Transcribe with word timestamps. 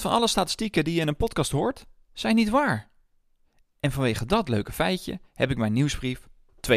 van 0.00 0.10
alle 0.10 0.28
statistieken 0.28 0.84
die 0.84 0.94
je 0.94 1.00
in 1.00 1.08
een 1.08 1.16
podcast 1.16 1.50
hoort, 1.50 1.84
zijn 2.12 2.34
niet 2.34 2.48
waar. 2.48 2.90
En 3.80 3.92
vanwege 3.92 4.26
dat 4.26 4.48
leuke 4.48 4.72
feitje 4.72 5.20
heb 5.32 5.50
ik 5.50 5.56
mijn 5.56 5.72
nieuwsbrief 5.72 6.28
82% 6.72 6.76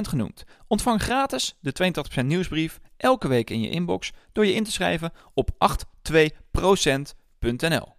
genoemd. 0.00 0.44
Ontvang 0.66 1.02
gratis 1.02 1.56
de 1.60 1.94
82% 2.20 2.24
nieuwsbrief 2.24 2.80
elke 2.96 3.28
week 3.28 3.50
in 3.50 3.60
je 3.60 3.70
inbox 3.70 4.12
door 4.32 4.46
je 4.46 4.54
in 4.54 4.64
te 4.64 4.72
schrijven 4.72 5.12
op 5.34 5.50
82%.nl. 6.60 7.94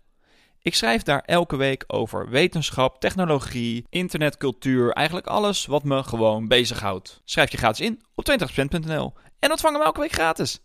Ik 0.62 0.76
schrijf 0.76 1.04
daar 1.04 1.22
elke 1.26 1.56
week 1.56 1.84
over 1.88 2.30
wetenschap, 2.30 3.00
technologie, 3.00 3.86
internetcultuur, 3.90 4.92
eigenlijk 4.92 5.28
alles 5.28 5.66
wat 5.66 5.84
me 5.84 6.04
gewoon 6.04 6.48
bezighoudt. 6.48 7.22
Schrijf 7.26 7.52
je 7.52 7.58
gratis 7.58 7.86
in 7.86 8.02
op 8.16 8.26
82%.nl 8.30 9.14
en 9.40 9.52
ontvang 9.52 9.76
hem 9.76 9.86
elke 9.86 10.00
week 10.00 10.12
gratis. 10.12 10.60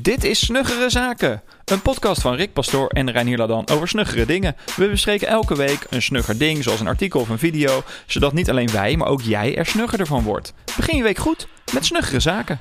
Dit 0.00 0.24
is 0.24 0.44
Snuggere 0.46 0.90
Zaken, 0.90 1.42
een 1.64 1.82
podcast 1.82 2.20
van 2.20 2.34
Rick 2.34 2.52
Pastoor 2.52 2.88
en 2.88 3.10
Reinier 3.10 3.38
Ladan 3.38 3.68
over 3.68 3.88
snuggere 3.88 4.26
dingen. 4.26 4.56
We 4.76 4.88
bespreken 4.88 5.28
elke 5.28 5.56
week 5.56 5.86
een 5.90 6.02
snugger 6.02 6.38
ding, 6.38 6.62
zoals 6.62 6.80
een 6.80 6.86
artikel 6.86 7.20
of 7.20 7.28
een 7.28 7.38
video, 7.38 7.82
zodat 8.06 8.32
niet 8.32 8.50
alleen 8.50 8.70
wij, 8.72 8.96
maar 8.96 9.08
ook 9.08 9.20
jij 9.22 9.56
er 9.56 9.66
snuggerder 9.66 10.06
van 10.06 10.22
wordt. 10.22 10.52
Begin 10.76 10.96
je 10.96 11.02
week 11.02 11.18
goed 11.18 11.48
met 11.72 11.84
Snuggere 11.86 12.20
Zaken. 12.20 12.60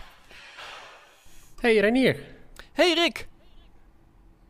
Hey 1.60 1.78
Reinier, 1.78 2.16
Hey 2.74 2.94
Rick! 2.94 3.28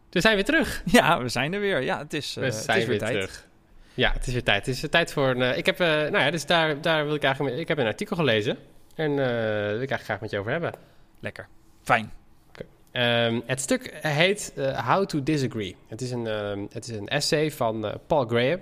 we 0.10 0.22
zijn 0.22 0.36
weer 0.36 0.46
terug. 0.46 0.82
Ja, 0.86 1.22
we 1.22 1.30
zijn 1.30 1.54
er 1.54 1.60
weer. 1.60 1.82
Ja, 1.82 1.98
het 1.98 2.14
is, 2.14 2.30
eh, 2.30 2.36
We 2.36 2.46
het 2.46 2.56
zijn 2.56 2.80
is 2.80 2.86
weer, 2.86 3.00
tijd. 3.00 3.12
terug. 3.14 3.46
Ja, 3.94 4.12
het 4.14 4.28
is 4.28 4.34
weer 4.34 4.44
tijd. 4.44 4.66
Het 4.66 4.76
is 4.76 4.82
weer 4.82 4.90
tijd 4.90 5.12
voor 5.14 5.30
een... 5.30 5.42
eh, 5.42 5.58
ik 5.58 5.66
heb, 5.66 5.80
eh, 5.80 5.88
nou 5.88 6.18
ja, 6.18 6.32
dus 6.32 6.46
daar, 6.46 6.82
daar 6.82 7.06
wil 7.06 7.16
ik 7.16 7.24
eigenlijk... 7.24 7.58
Ik 7.58 7.68
heb 7.68 7.78
een 7.78 7.86
artikel 7.86 8.16
gelezen. 8.16 8.58
En 8.96 9.12
eh, 9.12 9.18
daar 9.18 9.72
wil 9.72 9.82
ik 9.82 9.90
eigenlijk 9.90 10.04
graag 10.04 10.20
met 10.22 10.32
je 10.32 10.40
over 10.40 10.52
hebben. 10.52 10.74
Lekker. 11.20 11.48
Fijn. 11.84 12.12
Ehm, 12.98 13.40
het 13.46 13.62
stuk 13.62 13.94
heet 14.02 14.54
eh, 14.56 14.88
How 14.94 15.06
to 15.06 15.24
Disagree. 15.24 15.76
Het 15.88 16.02
is 16.02 16.12
een, 16.12 16.28
ehm, 16.28 16.66
het 16.72 16.88
is 16.88 16.96
een 16.96 17.08
essay 17.08 17.52
van 17.52 17.86
eh, 17.86 17.94
Paul 18.08 18.26
Graham. 18.26 18.60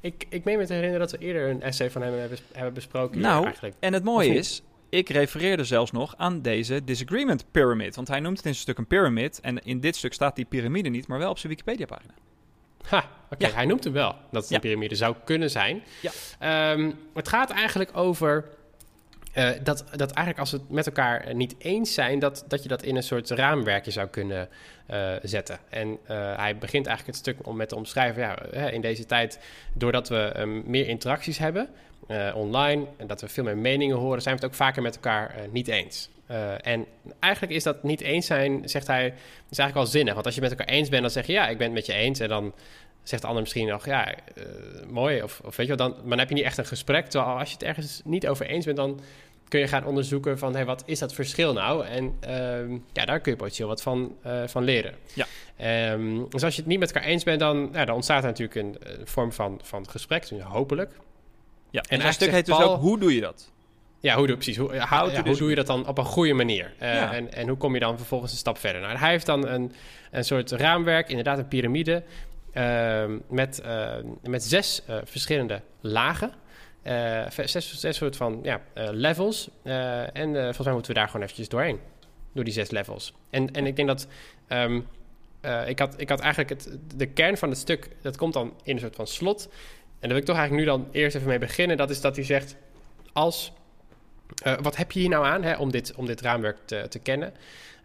Ik, 0.00 0.26
ik 0.28 0.44
meen 0.44 0.58
me 0.58 0.66
te 0.66 0.72
herinneren 0.72 1.08
dat 1.08 1.18
we 1.18 1.26
eerder 1.26 1.50
een 1.50 1.62
essay 1.62 1.90
van 1.90 2.02
hem 2.02 2.18
hebben, 2.18 2.38
hebben 2.52 2.74
besproken. 2.74 3.20
Nou, 3.20 3.44
eigenlijk. 3.44 3.74
En 3.80 3.92
het 3.92 4.04
mooie 4.04 4.34
is, 4.34 4.62
ik 4.88 5.08
refereerde 5.08 5.64
zelfs 5.64 5.90
nog 5.90 6.14
aan 6.16 6.42
deze 6.42 6.84
disagreement 6.84 7.44
pyramid. 7.50 7.96
Want 7.96 8.08
hij 8.08 8.20
noemt 8.20 8.36
het 8.36 8.46
in 8.46 8.52
zijn 8.54 8.62
stuk 8.64 8.78
een 8.78 8.86
pyramid. 8.86 9.40
En 9.40 9.64
in 9.64 9.80
dit 9.80 9.96
stuk 9.96 10.12
staat 10.12 10.36
die 10.36 10.44
piramide 10.44 10.88
niet, 10.88 11.06
maar 11.06 11.18
wel 11.18 11.30
op 11.30 11.38
zijn 11.38 11.52
Wikipedia-pagina. 11.52 12.12
Ha, 12.82 13.04
oké. 13.30 13.46
Ja. 13.46 13.52
Hij 13.54 13.66
noemt 13.66 13.84
hem 13.84 13.92
wel 13.92 14.14
dat 14.30 14.40
het 14.42 14.48
Ja. 14.48 14.54
een 14.54 14.60
piramide 14.62 14.94
zou 14.94 15.14
kunnen 15.24 15.50
zijn. 15.50 15.82
Ja. 16.02 16.10
Ehm, 16.38 16.90
het 17.14 17.28
gaat 17.28 17.50
eigenlijk 17.50 17.96
over 17.96 18.48
eh, 19.32 19.50
dat, 19.62 19.84
dat 19.90 20.10
eigenlijk 20.10 20.38
als 20.38 20.50
we 20.50 20.56
het 20.56 20.70
met 20.70 20.86
elkaar 20.86 21.20
eh, 21.20 21.34
niet 21.34 21.54
eens 21.58 21.94
zijn, 21.94 22.18
dat, 22.18 22.44
dat 22.48 22.62
je 22.62 22.68
dat 22.68 22.82
in 22.82 22.96
een 22.96 23.02
soort 23.02 23.30
raamwerkje 23.30 23.90
zou 23.90 24.08
kunnen 24.08 24.48
eh, 24.86 25.12
zetten. 25.22 25.58
En 25.68 25.98
hij 26.36 26.56
begint 26.58 26.86
eigenlijk 26.86 27.06
het 27.06 27.16
stuk 27.16 27.46
om 27.46 27.56
met 27.56 27.68
te 27.68 27.76
omschrijven, 27.76 28.22
ja, 28.52 28.68
in 28.68 28.80
deze 28.80 29.06
tijd, 29.06 29.38
doordat 29.72 30.08
we 30.08 30.16
ehm, 30.16 30.70
meer 30.70 30.88
interacties 30.88 31.38
hebben 31.38 31.68
online 32.34 32.86
en 32.96 33.06
dat 33.06 33.20
we 33.20 33.28
veel 33.28 33.44
meer 33.44 33.56
meningen 33.56 33.96
horen, 33.96 34.22
zijn 34.22 34.34
we 34.34 34.40
het 34.40 34.50
ook 34.50 34.56
vaker 34.56 34.82
met 34.82 34.94
elkaar 34.94 35.34
niet 35.50 35.68
eens. 35.68 36.10
En 36.60 36.86
eigenlijk 37.18 37.52
is 37.52 37.62
dat 37.62 37.82
niet 37.82 38.00
eens 38.00 38.26
zijn, 38.26 38.68
zegt 38.68 38.86
hij, 38.86 39.06
is 39.50 39.58
eigenlijk 39.58 39.74
wel 39.74 39.86
zinnig. 39.86 40.14
Want 40.14 40.26
als 40.26 40.34
je 40.34 40.40
met 40.40 40.50
elkaar 40.50 40.66
eens 40.66 40.88
bent, 40.88 41.02
dan 41.02 41.10
zeg 41.10 41.26
je 41.26 41.32
ja, 41.32 41.48
ik 41.48 41.56
ben 41.56 41.66
het 41.66 41.74
met 41.74 41.86
je 41.86 41.92
eens. 41.92 42.20
En 42.20 42.28
dan 42.28 42.54
zegt 43.02 43.22
de 43.22 43.28
ander 43.28 43.42
misschien 43.42 43.68
nog, 43.68 43.86
ja, 43.86 44.14
eh, 44.14 44.44
mooi. 44.88 45.22
Of, 45.22 45.40
of 45.44 45.56
weet 45.56 45.66
je 45.66 45.76
wel, 45.76 45.88
dan, 45.88 45.96
maar 46.00 46.08
dan 46.08 46.18
heb 46.18 46.28
je 46.28 46.34
niet 46.34 46.44
echt 46.44 46.58
een 46.58 46.66
gesprek. 46.66 47.06
Terwijl 47.06 47.38
als 47.38 47.48
je 47.48 47.54
het 47.54 47.62
ergens 47.64 48.00
niet 48.04 48.28
over 48.28 48.46
eens 48.46 48.64
bent, 48.64 48.76
dan 48.76 49.00
kun 49.48 49.60
je 49.60 49.68
gaan 49.68 49.84
onderzoeken 49.84 50.38
van, 50.38 50.54
hey, 50.54 50.64
wat 50.64 50.82
is 50.86 50.98
dat 50.98 51.14
verschil 51.14 51.52
nou? 51.52 51.86
En 51.86 52.16
ehm, 52.20 52.72
ja, 52.92 53.04
daar 53.04 53.20
kun 53.20 53.32
je 53.32 53.38
potentieel 53.38 53.68
wat 53.68 53.82
van, 53.82 54.16
eh, 54.22 54.42
van 54.46 54.64
leren. 54.64 54.94
Ja. 55.14 55.26
Ehm, 55.56 56.20
dus 56.28 56.42
als 56.42 56.54
je 56.54 56.60
het 56.60 56.70
niet 56.70 56.78
met 56.78 56.92
elkaar 56.92 57.08
eens 57.08 57.24
bent, 57.24 57.40
dan, 57.40 57.68
ja, 57.72 57.84
dan 57.84 57.94
ontstaat 57.94 58.22
er 58.22 58.28
natuurlijk 58.28 58.56
een, 58.56 58.76
een 59.00 59.06
vorm 59.06 59.32
van, 59.32 59.60
van 59.62 59.88
gesprek, 59.88 60.28
hopelijk. 60.42 60.90
Ja, 61.70 61.80
en, 61.80 61.88
En 61.88 62.00
zijn 62.00 62.12
stuk 62.12 62.30
heet 62.30 62.46
dus 62.46 62.60
ook, 62.60 62.80
hoe 62.80 62.98
doe 62.98 63.14
je 63.14 63.20
dat? 63.20 63.50
Ja, 64.00 64.16
hoe 64.16 64.26
doe, 64.26 64.36
precies. 64.36 64.56
Hoe, 64.56 64.74
ja, 64.74 64.98
hoe 65.00 65.08
disagree. 65.08 65.36
doe 65.36 65.48
je 65.50 65.54
dat 65.54 65.66
dan 65.66 65.86
op 65.86 65.98
een 65.98 66.04
goede 66.04 66.32
manier? 66.32 66.72
Eh, 66.78 66.94
Ja. 66.94 67.12
en, 67.12 67.32
en 67.32 67.48
hoe 67.48 67.56
kom 67.56 67.74
je 67.74 67.80
dan 67.80 67.96
vervolgens 67.96 68.32
een 68.32 68.38
stap 68.38 68.58
verder? 68.58 68.80
Nou, 68.80 68.96
hij 68.96 69.10
heeft 69.10 69.26
dan 69.26 69.46
een, 69.48 69.72
een 70.10 70.24
soort 70.24 70.50
raamwerk, 70.50 71.08
inderdaad 71.08 71.38
een 71.38 71.48
piramide, 71.48 72.02
met, 73.28 73.60
eh, 73.60 73.96
met 74.22 74.42
zes 74.44 74.82
eh, 74.86 74.96
verschillende 75.04 75.60
lagen. 75.80 76.32
Eh, 76.82 77.30
zes, 77.30 77.80
zes 77.80 77.96
soort 77.96 78.16
van 78.16 78.40
ja, 78.42 78.60
levels. 78.74 79.50
En 79.62 80.32
volgens 80.34 80.64
mij 80.64 80.72
moeten 80.72 80.92
we 80.92 80.98
daar 80.98 81.06
gewoon 81.06 81.22
eventjes 81.22 81.48
doorheen. 81.48 81.80
Door 82.32 82.44
die 82.44 82.52
zes 82.52 82.70
levels. 82.70 83.14
En, 83.30 83.50
en 83.50 83.66
ik 83.66 83.76
denk 83.76 83.88
dat... 83.88 84.06
ehm, 84.46 84.80
eh, 85.42 85.68
ik, 85.68 85.78
had, 85.78 85.94
ik 85.96 86.08
had 86.08 86.20
eigenlijk 86.20 86.50
het, 86.50 86.78
de 86.94 87.06
kern 87.06 87.36
van 87.36 87.48
het 87.48 87.58
stuk, 87.58 87.88
dat 88.02 88.16
komt 88.16 88.32
dan 88.32 88.54
in 88.62 88.74
een 88.74 88.80
soort 88.80 88.96
van 88.96 89.06
slot. 89.06 89.42
En 89.44 90.08
daar 90.08 90.10
wil 90.10 90.18
ik 90.18 90.24
toch 90.24 90.36
eigenlijk 90.36 90.66
nu 90.66 90.72
dan 90.72 90.88
eerst 90.92 91.16
even 91.16 91.28
mee 91.28 91.38
beginnen. 91.38 91.76
Dat 91.76 91.90
is 91.90 92.00
dat 92.00 92.16
hij 92.16 92.24
zegt, 92.24 92.56
als... 93.12 93.52
eh, 94.42 94.54
wat 94.60 94.76
heb 94.76 94.92
je 94.92 95.00
hier 95.00 95.08
nou 95.08 95.26
aan 95.26 95.42
hè, 95.42 95.56
om, 95.56 95.70
dit, 95.70 95.94
om 95.94 96.06
dit 96.06 96.20
raamwerk 96.20 96.56
te, 96.64 96.86
te 96.88 96.98
kennen? 96.98 97.32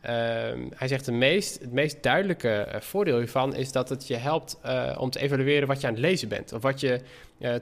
Ehm, 0.01 0.59
hij 0.75 0.87
zegt 0.87 1.05
de 1.05 1.11
meest, 1.11 1.59
het 1.59 1.71
meest 1.71 2.03
duidelijke 2.03 2.49
eh, 2.49 2.81
voordeel 2.81 3.17
hiervan 3.17 3.55
is 3.55 3.71
dat 3.71 3.89
het 3.89 4.07
je 4.07 4.15
helpt 4.15 4.57
eh, 4.61 4.95
om 4.99 5.09
te 5.09 5.19
evalueren 5.19 5.67
wat 5.67 5.81
je 5.81 5.87
aan 5.87 5.93
het 5.93 6.01
lezen 6.01 6.29
bent 6.29 6.53
of 6.53 6.61
wat 6.61 6.79
je 6.79 7.01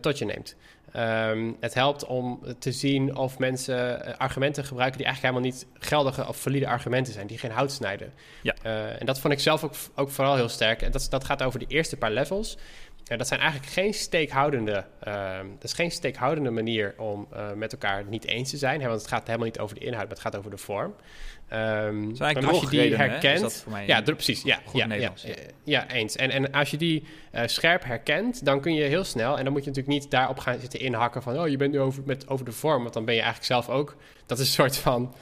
tot 0.02 0.18
je 0.18 0.26
neemt. 0.26 0.56
Ehm, 0.92 1.52
het 1.60 1.74
helpt 1.74 2.06
om 2.06 2.40
te 2.60 2.72
zien 2.72 3.16
of 3.16 3.40
mensen 3.40 4.18
argumenten 4.18 4.66
gebruiken 4.66 4.98
die 4.98 5.06
eigenlijk 5.06 5.36
helemaal 5.36 5.56
niet 5.56 5.68
geldige 5.88 6.28
of 6.28 6.38
valide 6.38 6.68
argumenten 6.68 7.14
zijn, 7.14 7.28
die 7.28 7.38
geen 7.38 7.52
hout 7.52 7.72
snijden. 7.72 8.14
Ja. 8.42 8.54
En 9.00 9.06
dat 9.06 9.20
vond 9.20 9.34
ik 9.34 9.40
zelf 9.40 9.64
ook, 9.64 9.74
ook 9.96 10.10
vooral 10.10 10.36
heel 10.36 10.50
sterk. 10.50 10.82
En 10.82 10.92
dat, 10.92 11.08
dat 11.10 11.24
gaat 11.24 11.44
over 11.44 11.60
de 11.60 11.66
eerste 11.68 11.98
paar 11.98 12.12
levels. 12.12 12.58
Eh, 13.06 13.18
dat 13.18 13.28
zijn 13.28 13.40
eigenlijk 13.40 13.72
geen 13.72 13.94
steekhoudende, 13.94 14.86
ehm, 15.00 15.48
dat 15.54 15.64
is 15.64 15.74
geen 15.74 15.92
steekhoudende 15.92 16.50
manier 16.50 16.94
om 16.98 17.28
eh, 17.32 17.52
met 17.52 17.72
elkaar 17.72 18.04
niet 18.06 18.26
eens 18.26 18.50
te 18.50 18.58
zijn. 18.58 18.82
Hè, 18.82 18.88
want 18.88 19.00
het 19.00 19.10
gaat 19.10 19.26
helemaal 19.26 19.46
niet 19.46 19.60
over 19.60 19.76
de 19.80 19.86
inhoud, 19.86 20.02
maar 20.02 20.12
het 20.12 20.20
gaat 20.20 20.36
over 20.36 20.52
de 20.52 20.58
vorm. 20.58 20.96
Eigenlijk 21.50 22.38
en 22.38 22.46
als 22.46 22.62
je 22.62 22.68
die 22.68 22.80
hè? 22.80 22.96
herkent, 22.96 23.36
Is 23.36 23.42
dat 23.42 23.54
voor 23.54 23.72
mij 23.72 23.88
ja, 23.88 24.02
precies, 24.02 24.42
ja, 24.42 24.60
goed 24.66 24.74
ja, 24.74 24.80
ja, 24.80 24.86
Nederlands, 24.86 25.24
ja. 25.24 25.30
ja, 25.30 25.36
ja, 25.64 25.90
eens. 25.90 26.16
En, 26.16 26.30
en 26.30 26.52
als 26.52 26.72
je 26.72 26.78
die 26.78 27.04
eh, 27.32 27.44
scherp 27.46 27.84
herkent, 27.84 28.46
dan 28.46 28.62
kun 28.62 28.74
je 28.74 28.84
heel 28.84 29.04
snel, 29.04 29.38
en 29.38 29.44
dan 29.44 29.54
moet 29.54 29.64
je 29.64 29.70
natuurlijk 29.70 30.02
niet 30.02 30.12
daarop 30.12 30.40
gaan 30.40 30.60
zitten 30.60 30.80
inhakken 30.80 31.22
van, 31.22 31.40
oh, 31.40 31.48
je 31.48 31.58
bent 31.58 31.72
nu 31.72 31.80
over, 31.80 32.04
met, 32.06 32.28
over 32.28 32.46
de 32.46 32.52
vorm, 32.52 32.82
want 32.82 32.94
dan 32.94 33.06
ben 33.06 33.14
je 33.16 33.22
eigenlijk 33.22 33.52
zelf 33.52 33.70
ook, 33.70 33.96
dat 34.26 34.40
is 34.40 34.48
een 34.48 34.54
soort 34.54 34.78
van, 34.78 35.14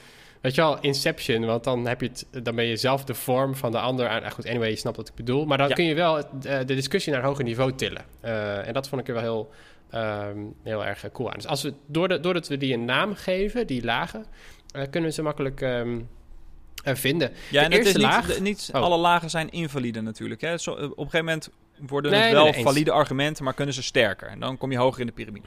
weet 0.44 0.54
je 0.54 0.60
wel, 0.60 0.78
inception, 0.80 1.44
want 1.44 1.64
dan, 1.64 1.86
heb 1.86 2.00
je 2.00 2.06
het, 2.06 2.44
dan 2.44 2.54
ben 2.54 2.64
je 2.64 2.76
zelf 2.76 3.04
de 3.04 3.14
vorm 3.14 3.54
van 3.54 3.72
de 3.72 3.78
ander 3.78 4.08
aan. 4.08 4.22
Ah, 4.22 4.30
goed, 4.30 4.46
anyway, 4.48 4.68
je 4.70 4.76
snapt 4.76 4.96
wat 4.96 5.08
ik 5.08 5.14
bedoel, 5.14 5.44
maar 5.46 5.58
dan 5.58 5.68
Ja. 5.68 5.74
kun 5.74 5.84
je 5.84 5.94
wel 5.94 6.16
het- 6.16 6.26
de, 6.42 6.64
de 6.64 6.74
discussie 6.74 7.12
naar 7.12 7.20
een 7.22 7.26
hoger 7.28 7.44
niveau 7.44 7.72
tillen. 7.74 8.04
Eh, 8.20 8.66
en 8.66 8.72
dat 8.72 8.88
vond 8.88 9.00
ik 9.00 9.08
er 9.08 9.14
wel 9.14 9.22
heel, 9.22 9.50
ehm, 9.90 10.38
heel 10.62 10.84
erg 10.84 11.04
eh, 11.04 11.10
cool 11.12 11.28
aan. 11.28 11.34
Dus 11.36 11.46
als 11.46 11.62
we, 11.62 11.74
doordat, 11.86 12.22
doordat 12.22 12.48
we 12.48 12.56
die 12.56 12.74
een 12.74 12.84
naam 12.84 13.14
geven, 13.14 13.66
die 13.66 13.84
lagen, 13.84 14.24
eh, 14.74 14.82
kunnen 14.90 15.08
we 15.10 15.14
ze 15.14 15.22
makkelijk 15.22 15.60
ehm, 15.60 16.00
eh, 16.84 16.94
vinden. 16.94 17.30
Ja, 17.30 17.36
De 17.50 17.58
en 17.58 17.62
het 17.64 17.72
is 17.72 17.78
eerste 17.78 17.98
niet, 17.98 18.06
laag- 18.06 18.34
de- 18.34 18.40
niet 18.40 18.70
Oh. 18.74 18.80
alle 18.82 18.96
lagen 18.96 19.30
zijn 19.30 19.50
invalide 19.50 20.00
natuurlijk. 20.00 20.40
Hè. 20.40 20.58
Zo, 20.58 20.70
op 20.70 20.78
een 20.80 20.88
gegeven 20.88 21.18
moment 21.18 21.50
worden 21.78 22.10
Nee, 22.10 22.20
het 22.22 22.32
wel 22.32 22.44
nee, 22.50 22.62
valide 22.62 22.90
argumenten, 22.90 23.44
maar 23.44 23.54
kunnen 23.54 23.74
ze 23.74 23.82
sterker. 23.82 24.28
En 24.28 24.40
dan 24.40 24.58
kom 24.58 24.70
je 24.70 24.78
hoger 24.78 25.00
in 25.00 25.06
de 25.06 25.12
piramide. 25.12 25.46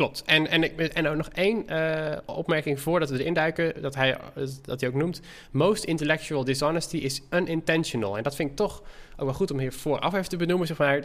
Klopt. 0.00 0.22
En, 0.26 0.48
en, 0.48 0.94
en 0.94 1.06
ook 1.08 1.16
nog 1.16 1.28
één 1.28 1.68
eh, 1.68 2.18
opmerking 2.26 2.80
voordat 2.80 3.10
we 3.10 3.20
erin 3.20 3.34
duiken, 3.34 3.82
dat 3.82 3.94
hij, 3.94 4.16
dat 4.62 4.80
hij 4.80 4.88
ook 4.88 4.94
noemt. 4.94 5.20
Most 5.50 5.84
intellectual 5.84 6.44
dishonesty 6.44 6.96
is 6.96 7.22
unintentional. 7.30 8.16
En 8.16 8.22
dat 8.22 8.36
vind 8.36 8.50
ik 8.50 8.56
toch 8.56 8.82
ook 9.16 9.24
wel 9.26 9.34
goed 9.34 9.50
om 9.50 9.58
hier 9.58 9.72
vooraf 9.72 10.14
even 10.14 10.28
te 10.28 10.36
benoemen. 10.36 10.66
Zeg 10.66 10.78
maar, 10.78 11.04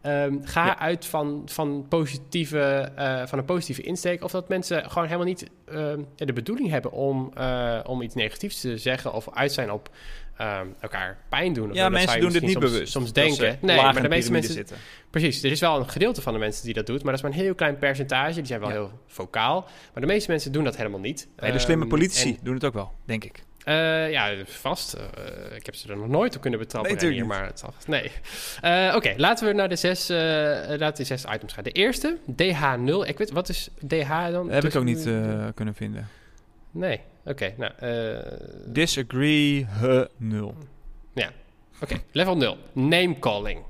ehm, 0.00 0.34
ga 0.42 0.66
Ja. 0.66 0.78
uit 0.78 1.06
van, 1.06 1.42
van, 1.46 1.86
positieve, 1.88 2.92
eh, 2.96 3.26
van 3.26 3.38
een 3.38 3.44
positieve 3.44 3.82
insteek. 3.82 4.24
Of 4.24 4.30
dat 4.30 4.48
mensen 4.48 4.90
gewoon 4.90 5.04
helemaal 5.04 5.26
niet 5.26 5.50
ehm, 5.64 6.00
de 6.16 6.32
bedoeling 6.32 6.70
hebben 6.70 6.92
om, 6.92 7.30
eh, 7.34 7.80
om 7.86 8.02
iets 8.02 8.14
negatiefs 8.14 8.60
te 8.60 8.78
zeggen 8.78 9.12
of 9.12 9.28
uit 9.34 9.52
zijn 9.52 9.72
op 9.72 9.90
ehm, 10.40 10.66
elkaar 10.80 11.18
pijn 11.28 11.52
doen. 11.52 11.70
of. 11.70 11.76
Ja, 11.76 11.88
mensen 11.88 12.20
doen 12.20 12.32
dit 12.32 12.42
niet 12.42 12.50
soms, 12.52 12.64
bewust. 12.64 12.92
Soms 12.92 13.12
denken. 13.12 13.58
Nee, 13.60 13.76
maar 13.76 14.02
de 14.02 14.08
meeste 14.08 14.32
mensen 14.32 14.52
zitten. 14.54 14.76
Precies, 15.10 15.42
er 15.42 15.50
is 15.50 15.60
wel 15.60 15.78
een 15.78 15.88
gedeelte 15.88 16.22
van 16.22 16.32
de 16.32 16.38
mensen 16.38 16.64
die 16.64 16.74
dat 16.74 16.86
doet, 16.86 17.02
maar 17.02 17.12
dat 17.12 17.22
is 17.24 17.28
maar 17.28 17.38
een 17.38 17.44
heel 17.44 17.54
klein 17.54 17.78
percentage. 17.78 18.34
Die 18.34 18.46
zijn 18.46 18.60
wel 18.60 18.68
Ja. 18.68 18.74
heel 18.74 18.90
vocaal. 19.06 19.60
Maar 19.92 20.02
de 20.02 20.06
meeste 20.12 20.30
mensen 20.30 20.52
doen 20.52 20.64
dat 20.64 20.76
helemaal 20.76 21.00
niet. 21.00 21.28
Hele 21.36 21.58
slimme 21.58 21.82
Ehm, 21.82 21.92
politici 21.92 22.28
en, 22.30 22.38
doen 22.42 22.54
het 22.54 22.64
ook 22.64 22.74
wel, 22.74 22.92
denk 23.04 23.24
ik. 23.24 23.42
eh, 23.64 24.10
ja, 24.10 24.34
vast. 24.44 24.92
Eh, 24.92 25.56
ik 25.56 25.66
heb 25.66 25.74
ze 25.74 25.88
er 25.88 25.96
nog 25.96 26.08
nooit 26.08 26.34
op 26.36 26.40
kunnen 26.40 26.58
betrappen. 26.58 26.90
Nee, 26.92 27.00
hier, 27.00 27.10
natuurlijk 27.10 27.38
maar 27.40 27.48
het 27.48 27.58
zal. 27.58 27.74
Nee. 27.86 28.10
Eh, 28.60 28.92
Oké, 28.96 29.14
laten 29.16 29.46
we 29.46 29.52
naar 29.52 29.68
de 29.68 29.76
zes, 29.76 30.08
laten 30.78 30.96
we 30.96 31.04
zes 31.04 31.24
items 31.34 31.52
gaan. 31.52 31.64
De 31.64 31.70
eerste, 31.72 32.16
DH0. 32.36 33.08
Ik 33.08 33.18
weet, 33.18 33.30
wat 33.30 33.48
is 33.48 33.70
DH 33.86 34.08
dan? 34.30 34.44
Dat 34.46 34.52
heb 34.54 34.64
ik 34.64 34.76
ook 34.76 34.84
niet 34.84 35.02
kunnen 35.54 35.74
vinden. 35.74 36.08
Nee, 36.70 37.00
oké. 37.24 37.54
nou, 37.56 37.72
eh, 37.78 38.32
Disagree, 38.66 39.66
huh, 39.80 40.04
nul. 40.16 40.54
Oké, 41.82 41.96
level 42.12 42.36
0. 42.36 42.56
Name 42.72 43.18
calling. 43.18 43.62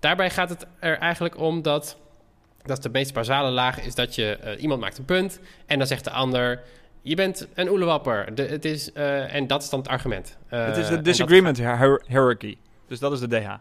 Daarbij 0.00 0.30
gaat 0.30 0.48
het 0.48 0.66
er 0.80 0.98
eigenlijk 0.98 1.38
om 1.38 1.62
dat... 1.62 1.96
Dat 2.62 2.76
is 2.78 2.82
de 2.82 2.90
meest 2.90 3.14
basale 3.14 3.50
laag, 3.50 3.80
is 3.84 3.94
dat 3.94 4.14
je... 4.14 4.36
eh, 4.36 4.62
iemand 4.62 4.80
maakt 4.80 4.98
een 4.98 5.04
punt 5.04 5.40
en 5.66 5.78
dan 5.78 5.86
zegt 5.86 6.04
de 6.04 6.10
ander... 6.10 6.60
je 7.02 7.14
bent 7.14 7.48
een 7.54 7.68
oelewapper. 7.68 8.34
De, 8.34 8.42
het 8.42 8.64
is, 8.64 8.92
eh, 8.92 9.34
en 9.34 9.46
dat 9.46 9.62
is 9.62 9.68
dan 9.68 9.78
het 9.78 9.88
argument. 9.88 10.36
Het 10.46 10.76
is 10.76 10.88
de 10.88 11.00
disagreement 11.00 11.56
hier- 11.56 12.02
hierarchy. 12.06 12.56
Dus 12.88 12.98
dat 12.98 13.12
is 13.12 13.20
de 13.20 13.28
DH. 13.28 13.52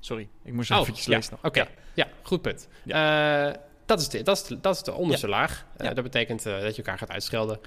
Sorry, 0.00 0.28
ik 0.44 0.52
moest 0.52 0.70
Oh, 0.70 0.78
eventjes 0.78 1.06
ja, 1.06 1.14
lezen 1.16 1.30
nog. 1.32 1.44
Oké, 1.44 1.58
Ja. 1.60 1.66
ja. 1.94 2.06
goed 2.22 2.42
punt. 2.42 2.68
Eh, 2.86 3.50
dat, 3.86 4.00
is 4.00 4.08
de, 4.08 4.22
dat, 4.22 4.36
is 4.36 4.42
de, 4.42 4.60
dat 4.60 4.74
is 4.74 4.82
de 4.82 4.92
onderste 4.92 5.28
laag. 5.28 5.64
Eh, 5.76 5.86
Ja. 5.86 5.94
Dat 5.94 6.04
betekent 6.04 6.46
eh, 6.46 6.60
dat 6.60 6.70
je 6.76 6.82
elkaar 6.82 6.98
gaat 6.98 7.10
uitschelden. 7.10 7.58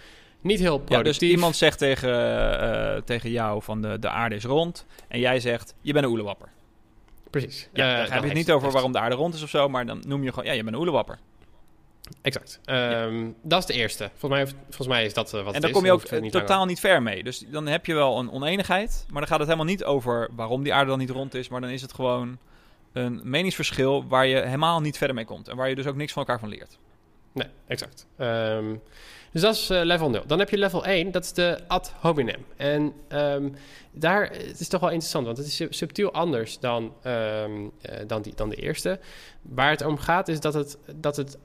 Niet 0.42 0.60
heel 0.60 0.78
Ja, 0.78 0.84
productief. 0.84 1.20
dus 1.20 1.30
iemand 1.30 1.56
zegt 1.56 1.78
tegen, 1.78 2.10
eh, 2.96 3.02
tegen 3.02 3.32
jou 3.32 3.64
van 3.64 3.82
de, 3.82 4.00
de 4.00 4.10
aarde 4.10 4.36
is 4.36 4.44
rond. 4.44 4.86
En 5.08 5.20
jij 5.20 5.40
zegt, 5.40 5.74
je 5.82 5.94
bent 5.94 6.06
een 6.06 6.12
oelewapper. 6.12 6.50
Precies. 7.30 7.70
Ja, 7.74 7.84
dan 7.92 7.96
heb 7.98 8.08
je 8.08 8.14
het 8.14 8.24
heeft- 8.24 8.34
niet 8.36 8.50
over 8.52 8.62
heeft- 8.62 8.74
waarom 8.74 8.92
de 8.92 9.00
aarde 9.00 9.16
rond 9.16 9.34
is 9.34 9.44
of 9.44 9.50
zo. 9.50 9.70
Maar 9.70 9.86
dan 9.86 10.04
noem 10.08 10.24
je 10.24 10.30
gewoon, 10.30 10.46
ja, 10.46 10.52
je 10.52 10.64
bent 10.64 10.74
een 10.76 10.80
oelewapper. 10.82 11.20
Exact. 12.22 12.60
Ehm, 12.66 13.28
Dat 13.44 13.60
is 13.60 13.66
de 13.66 13.74
eerste. 13.74 14.10
Volgens 14.16 14.42
mij, 14.42 14.54
volgens 14.64 14.88
mij 14.88 15.06
is 15.06 15.14
dat 15.14 15.28
eh, 15.28 15.32
wat 15.34 15.48
En 15.48 15.54
het 15.54 15.62
daar 15.62 15.72
kom 15.72 15.86
je 15.86 15.92
ook 15.92 16.12
niet 16.22 16.32
totaal 16.32 16.48
langer- 16.50 16.68
niet 16.68 16.80
ver 16.80 17.02
mee. 17.02 17.24
Dus 17.24 17.46
dan 17.48 17.68
heb 17.68 17.86
je 17.86 17.94
wel 17.94 18.20
een 18.20 18.32
oneenigheid. 18.32 19.06
Maar 19.10 19.20
dan 19.20 19.28
gaat 19.30 19.40
het 19.40 19.48
helemaal 19.48 19.70
niet 19.72 19.84
over 19.84 20.30
waarom 20.36 20.64
die 20.64 20.74
aarde 20.74 20.90
dan 20.90 21.00
niet 21.00 21.10
rond 21.10 21.34
is. 21.34 21.50
Maar 21.50 21.62
dan 21.62 21.70
is 21.70 21.82
het 21.82 21.94
gewoon 21.94 22.38
een 22.94 23.22
meningsverschil 23.24 24.08
waar 24.08 24.26
je 24.26 24.36
helemaal 24.36 24.82
niet 24.82 24.98
verder 24.98 25.16
mee 25.16 25.26
komt. 25.26 25.48
En 25.48 25.56
waar 25.56 25.70
je 25.70 25.76
dus 25.76 25.88
ook 25.88 25.96
niks 25.96 26.14
van 26.14 26.22
elkaar 26.22 26.40
van 26.40 26.50
leert. 26.50 26.78
Nee, 27.32 27.48
exact. 27.68 28.06
Ehm, 28.18 28.76
dus 29.32 29.42
dat 29.42 29.56
is 29.56 29.70
eh, 29.70 29.82
level 29.84 30.10
0. 30.10 30.24
Dan 30.28 30.40
heb 30.40 30.50
je 30.50 30.58
level 30.58 30.86
1, 30.86 31.12
dat 31.12 31.24
is 31.24 31.34
de 31.34 31.60
ad 31.68 31.94
hominem. 32.00 32.46
En 32.58 32.94
ehm, 33.08 33.50
daar, 33.92 34.30
het 34.30 34.60
is 34.60 34.68
toch 34.68 34.82
wel 34.82 34.90
interessant, 34.90 35.26
want 35.26 35.38
het 35.38 35.48
is 35.48 35.56
sub- 35.56 35.74
subtiel 35.74 36.14
anders 36.14 36.60
dan, 36.60 36.94
ehm, 37.02 37.68
eh, 37.82 38.08
dan, 38.08 38.22
die, 38.22 38.36
dan 38.36 38.50
de 38.50 38.56
eerste. 38.56 39.00
Waar 39.42 39.70
het 39.70 39.86
om 39.86 39.98
gaat 39.98 40.28
is 40.28 40.40
dat 40.40 40.54
het, 40.54 40.78
dat 40.96 41.16
het 41.16 41.38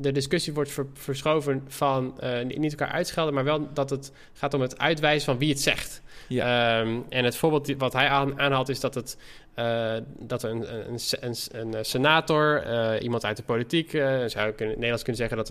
de 0.00 0.12
discussie 0.12 0.52
wordt 0.54 0.70
ver- 0.70 0.86
verschoven 0.94 1.64
van 1.68 2.20
eh, 2.20 2.44
niet 2.44 2.70
elkaar 2.72 2.94
uitschelden, 2.94 3.34
maar 3.34 3.44
wel 3.44 3.68
dat 3.72 3.90
het 3.90 4.12
gaat 4.32 4.54
om 4.54 4.60
het 4.60 4.78
uitwijzen 4.78 5.24
van 5.24 5.38
wie 5.38 5.48
het 5.48 5.60
zegt. 5.60 6.02
Ehm, 6.28 6.98
en 7.08 7.24
het 7.24 7.36
voorbeeld 7.36 7.66
die- 7.66 7.76
wat 7.76 7.92
hij 7.92 8.08
aan, 8.08 8.40
aanhaalt 8.40 8.68
is 8.68 8.80
dat, 8.80 8.94
het, 8.94 9.16
eh, 9.54 9.94
dat 10.18 10.42
een, 10.42 10.74
een, 10.74 10.98
een, 11.20 11.34
een, 11.52 11.74
een 11.74 11.84
senator, 11.84 12.62
eh, 12.62 13.02
iemand 13.02 13.24
uit 13.24 13.36
de 13.36 13.42
politiek, 13.42 13.92
eh, 13.92 14.02
zou 14.26 14.50
kunnen, 14.52 14.76
in 14.76 14.82
het 14.82 14.92
Nederlands 14.92 15.02
kunnen 15.02 15.20
zeggen 15.20 15.36
dat 15.36 15.50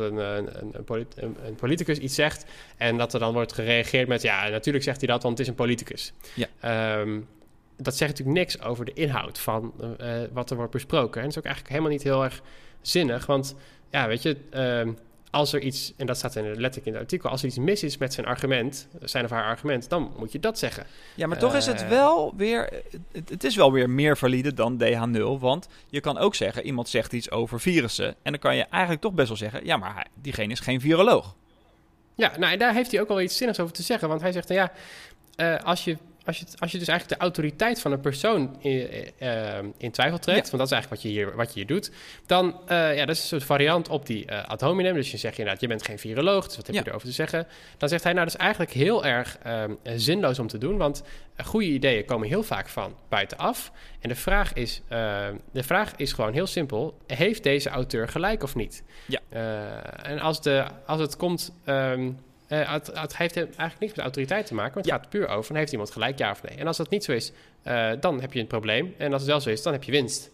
een 1.45 1.55
politicus 1.55 1.97
iets 1.97 2.15
zegt. 2.15 2.45
En 2.77 2.97
dat 2.97 3.13
er 3.13 3.19
dan 3.19 3.33
wordt 3.33 3.53
gereageerd 3.53 4.07
met, 4.07 4.21
ja, 4.21 4.47
natuurlijk 4.47 4.83
zegt 4.83 4.99
hij 5.01 5.07
dat, 5.07 5.23
want 5.23 5.37
het 5.37 5.47
is 5.47 5.51
een 5.51 5.57
politicus. 5.57 6.13
Ja. 6.33 6.47
Ehm, 6.59 7.19
dat 7.77 7.95
zegt 7.95 8.11
natuurlijk 8.11 8.37
niks 8.37 8.61
over 8.61 8.85
de 8.85 8.93
inhoud 8.93 9.39
van 9.39 9.73
eh, 9.97 10.09
wat 10.31 10.49
er 10.49 10.55
wordt 10.55 10.71
besproken. 10.71 11.15
En 11.21 11.21
dat 11.21 11.31
is 11.31 11.37
ook 11.37 11.45
eigenlijk 11.45 11.73
helemaal 11.75 11.93
niet 11.95 12.03
heel 12.03 12.23
erg 12.23 12.41
zinnig, 12.81 13.25
want 13.25 13.55
ja, 13.91 14.07
weet 14.07 14.21
je, 14.21 14.37
ehm, 14.49 14.91
als 15.31 15.53
er 15.53 15.61
iets, 15.61 15.93
en 15.97 16.05
dat 16.05 16.17
staat 16.17 16.35
in, 16.35 16.43
letterlijk 16.43 16.85
in 16.85 16.91
het 16.93 17.01
artikel, 17.01 17.29
als 17.29 17.41
er 17.41 17.47
iets 17.47 17.57
mis 17.57 17.83
is 17.83 17.97
met 17.97 18.13
zijn 18.13 18.25
argument, 18.25 18.87
zijn 19.01 19.23
of 19.25 19.29
haar 19.31 19.43
argument, 19.43 19.89
dan 19.89 20.11
moet 20.17 20.31
je 20.31 20.39
dat 20.39 20.59
zeggen. 20.59 20.85
Ja, 21.15 21.27
maar 21.27 21.37
toch 21.37 21.55
is 21.55 21.65
het 21.65 21.81
Eh. 21.81 21.89
wel 21.89 22.33
weer... 22.37 22.69
Het, 23.11 23.29
het 23.29 23.43
is 23.43 23.55
wel 23.55 23.71
weer 23.71 23.89
meer 23.89 24.17
valide 24.17 24.53
dan 24.53 24.77
DH0. 24.83 25.39
Want 25.39 25.67
je 25.89 25.99
kan 26.01 26.17
ook 26.17 26.35
zeggen, 26.35 26.65
iemand 26.65 26.89
zegt 26.89 27.13
iets 27.13 27.31
over 27.31 27.59
virussen. 27.59 28.07
En 28.07 28.31
dan 28.31 28.39
kan 28.39 28.55
je 28.55 28.63
eigenlijk 28.63 29.01
toch 29.01 29.13
best 29.13 29.27
wel 29.27 29.37
zeggen... 29.37 29.65
Ja, 29.65 29.77
maar 29.77 29.93
hij- 29.93 30.05
diegene 30.21 30.51
is 30.51 30.59
geen 30.59 30.81
viroloog. 30.81 31.35
Ja, 32.15 32.31
nou, 32.37 32.53
en 32.53 32.59
daar 32.59 32.73
heeft 32.73 32.91
hij 32.91 33.01
ook 33.01 33.07
wel 33.07 33.21
iets 33.21 33.37
zinnigs 33.37 33.59
over 33.59 33.73
te 33.73 33.83
zeggen. 33.83 34.07
Want 34.09 34.21
hij 34.21 34.31
zegt, 34.31 34.47
nou 34.49 34.59
ja, 34.59 34.71
eh, 35.35 35.65
als, 35.65 35.83
je, 35.83 35.97
als, 36.27 36.37
je, 36.39 36.45
als 36.57 36.71
je 36.71 36.77
dus 36.77 36.87
eigenlijk 36.87 37.19
de 37.19 37.25
autoriteit 37.25 37.81
van 37.81 37.91
een 37.91 37.99
persoon 38.01 38.55
in, 38.61 38.87
eh, 39.17 39.57
in 39.77 39.91
twijfel 39.91 40.17
trekt... 40.17 40.45
Ja. 40.49 40.57
want 40.57 40.57
dat 40.57 40.65
is 40.65 40.71
eigenlijk 40.71 40.89
wat 40.89 41.01
je 41.01 41.07
hier, 41.19 41.35
wat 41.35 41.47
je 41.47 41.53
hier 41.53 41.67
doet... 41.67 41.91
dan, 42.25 42.59
eh, 42.67 42.95
ja, 42.95 43.05
dat 43.05 43.15
is 43.15 43.21
een 43.21 43.27
soort 43.27 43.43
variant 43.43 43.89
op 43.89 44.05
die 44.05 44.25
eh 44.25 44.45
ad 44.45 44.61
hominem. 44.61 44.93
Dus 44.93 45.11
je 45.11 45.17
zegt 45.17 45.37
inderdaad, 45.37 45.61
je 45.61 45.67
bent 45.67 45.83
geen 45.83 45.99
viroloog, 45.99 46.47
dus 46.47 46.55
wat 46.55 46.65
heb 46.65 46.75
Ja. 46.75 46.81
je 46.83 46.89
erover 46.89 47.07
te 47.07 47.13
zeggen? 47.13 47.47
Dan 47.77 47.89
zegt 47.89 48.03
hij, 48.03 48.13
nou, 48.13 48.25
dat 48.25 48.33
is 48.35 48.39
eigenlijk 48.41 48.71
heel 48.71 49.05
erg 49.05 49.37
ehm, 49.43 49.73
zinloos 49.83 50.39
om 50.39 50.47
te 50.47 50.57
doen... 50.57 50.77
want 50.77 51.03
eh, 51.35 51.45
goede 51.45 51.67
ideeën 51.67 52.05
komen 52.05 52.27
heel 52.27 52.43
vaak 52.43 52.67
van 52.69 52.95
buitenaf. 53.09 53.71
En 53.99 54.09
de 54.09 54.15
vraag 54.15 54.53
is, 54.53 54.81
eh, 54.87 55.27
de 55.51 55.63
vraag 55.63 55.93
is 55.95 56.13
gewoon 56.13 56.33
heel 56.33 56.47
simpel... 56.47 56.97
heeft 57.07 57.43
deze 57.43 57.69
auteur 57.69 58.07
gelijk 58.07 58.43
of 58.43 58.55
niet? 58.55 58.83
Ja. 59.05 59.19
En 60.03 60.19
als, 60.19 60.41
de, 60.41 60.65
als 60.85 60.99
het 60.99 61.15
komt... 61.15 61.51
ehm, 61.65 62.11
eh, 62.47 62.71
het, 62.71 62.87
het 62.93 63.17
heeft 63.17 63.35
eigenlijk 63.35 63.79
niks 63.79 63.93
met 63.93 63.99
autoriteit 64.03 64.45
te 64.45 64.53
maken, 64.53 64.73
maar 64.73 64.83
het 64.83 64.91
Ja. 64.91 64.97
gaat 64.97 65.09
puur 65.09 65.27
over: 65.27 65.55
heeft 65.55 65.71
iemand 65.71 65.91
gelijk, 65.91 66.17
ja 66.17 66.31
of 66.31 66.43
nee? 66.43 66.57
En 66.57 66.67
als 66.67 66.77
dat 66.77 66.89
niet 66.89 67.03
zo 67.03 67.11
is, 67.11 67.31
eh, 67.63 67.91
dan 67.99 68.21
heb 68.21 68.33
je 68.33 68.39
een 68.39 68.47
probleem. 68.47 68.93
En 68.97 69.11
als 69.13 69.21
het 69.21 69.31
wel 69.31 69.41
zo 69.41 69.49
is, 69.49 69.61
dan 69.61 69.73
heb 69.73 69.83
je 69.83 69.91
winst. 69.91 70.31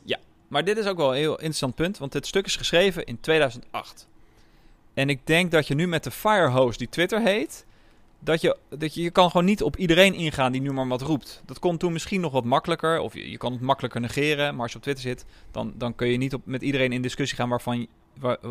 Maar 0.48 0.64
dit 0.64 0.78
is 0.78 0.86
ook 0.86 0.98
wel 0.98 1.10
een 1.10 1.18
heel 1.18 1.36
interessant 1.36 1.76
punt. 1.76 1.98
Want 1.98 2.12
dit 2.12 2.28
stuk 2.28 2.46
is 2.46 2.56
geschreven 2.56 3.04
in 3.06 3.20
2008. 3.20 4.08
En 4.94 5.10
ik 5.10 5.20
denk 5.28 5.52
dat 5.52 5.68
je 5.68 5.76
nu 5.76 5.88
met 5.88 6.04
de 6.04 6.12
firehose 6.12 6.78
die 6.78 6.90
Twitter 6.90 7.22
heet... 7.22 7.66
Dat 8.20 8.42
je, 8.42 8.58
dat 8.70 8.94
je, 8.94 9.02
je 9.02 9.10
kan 9.12 9.32
gewoon 9.32 9.46
niet 9.46 9.64
op 9.64 9.76
iedereen 9.78 10.14
ingaan 10.14 10.52
die 10.52 10.62
nu 10.62 10.72
maar 10.72 10.88
wat 10.88 11.02
roept. 11.02 11.42
Dat 11.46 11.60
kon 11.60 11.78
toen 11.78 11.94
misschien 11.94 12.22
nog 12.22 12.32
wat 12.32 12.44
makkelijker. 12.44 13.00
Of 13.00 13.14
je, 13.14 13.30
je 13.32 13.38
kan 13.38 13.52
het 13.52 13.62
makkelijker 13.62 14.02
negeren. 14.02 14.54
Maar 14.54 14.62
als 14.62 14.72
je 14.72 14.78
op 14.78 14.84
Twitter 14.84 15.04
zit, 15.04 15.26
dan, 15.52 15.74
dan 15.76 15.96
kun 15.96 16.08
je 16.08 16.18
niet 16.18 16.34
op, 16.34 16.42
met 16.46 16.62
iedereen 16.62 16.92
in 16.92 17.02
discussie 17.02 17.38
gaan 17.38 17.50
waarvan... 17.50 17.88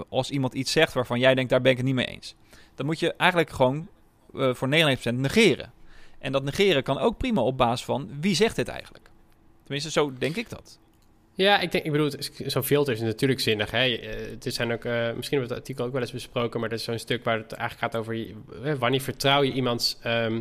Als 0.09 0.31
iemand 0.31 0.55
iets 0.55 0.73
zegt 0.73 0.93
waarvan 0.93 1.19
jij 1.19 1.35
denkt, 1.35 1.50
daar 1.50 1.61
ben 1.61 1.70
ik 1.70 1.76
het 1.76 1.87
niet 1.87 1.94
mee 1.94 2.06
eens. 2.06 2.35
Dan 2.75 2.87
moet 2.87 2.99
je 2.99 3.12
eigenlijk 3.12 3.50
gewoon 3.50 3.88
eh, 4.35 4.55
voor 4.55 4.69
99% 4.69 5.14
negeren. 5.14 5.73
En 6.19 6.32
dat 6.32 6.44
negeren 6.44 6.82
kan 6.82 6.99
ook 6.99 7.17
prima 7.17 7.41
op 7.41 7.56
basis 7.56 7.85
van 7.85 8.11
wie 8.20 8.35
zegt 8.35 8.56
dit 8.56 8.69
eigenlijk. 8.69 9.11
Tenminste, 9.62 9.91
zo 9.91 10.12
denk 10.19 10.37
ik 10.37 10.49
dat. 10.49 10.79
Ja, 11.35 11.61
ik, 11.61 11.73
denk, 11.73 11.85
ik 11.85 11.93
bedoel, 11.93 12.11
zo'n 12.47 12.62
filter 12.62 12.94
is 12.94 13.00
natuurlijk 13.00 13.41
zinnig. 13.41 13.70
Hè? 13.70 13.85
Eh, 13.85 14.31
Het 14.31 14.55
zijn 14.55 14.73
ook, 14.73 14.85
eh, 14.85 14.93
misschien 14.93 15.14
hebben 15.14 15.38
we 15.38 15.41
het 15.41 15.53
artikel 15.53 15.85
ook 15.85 15.93
wel 15.93 16.00
eens 16.00 16.12
besproken, 16.12 16.61
maar 16.61 16.69
dat 16.69 16.79
is 16.79 16.85
zo'n 16.85 16.99
stuk 16.99 17.25
waar 17.25 17.38
het 17.38 17.53
eigenlijk 17.53 17.93
gaat 17.93 18.00
over 18.00 18.26
wanneer 18.79 19.00
vertrouw 19.00 19.43
je 19.43 19.53
iemands 19.53 19.99
ehm, 20.03 20.41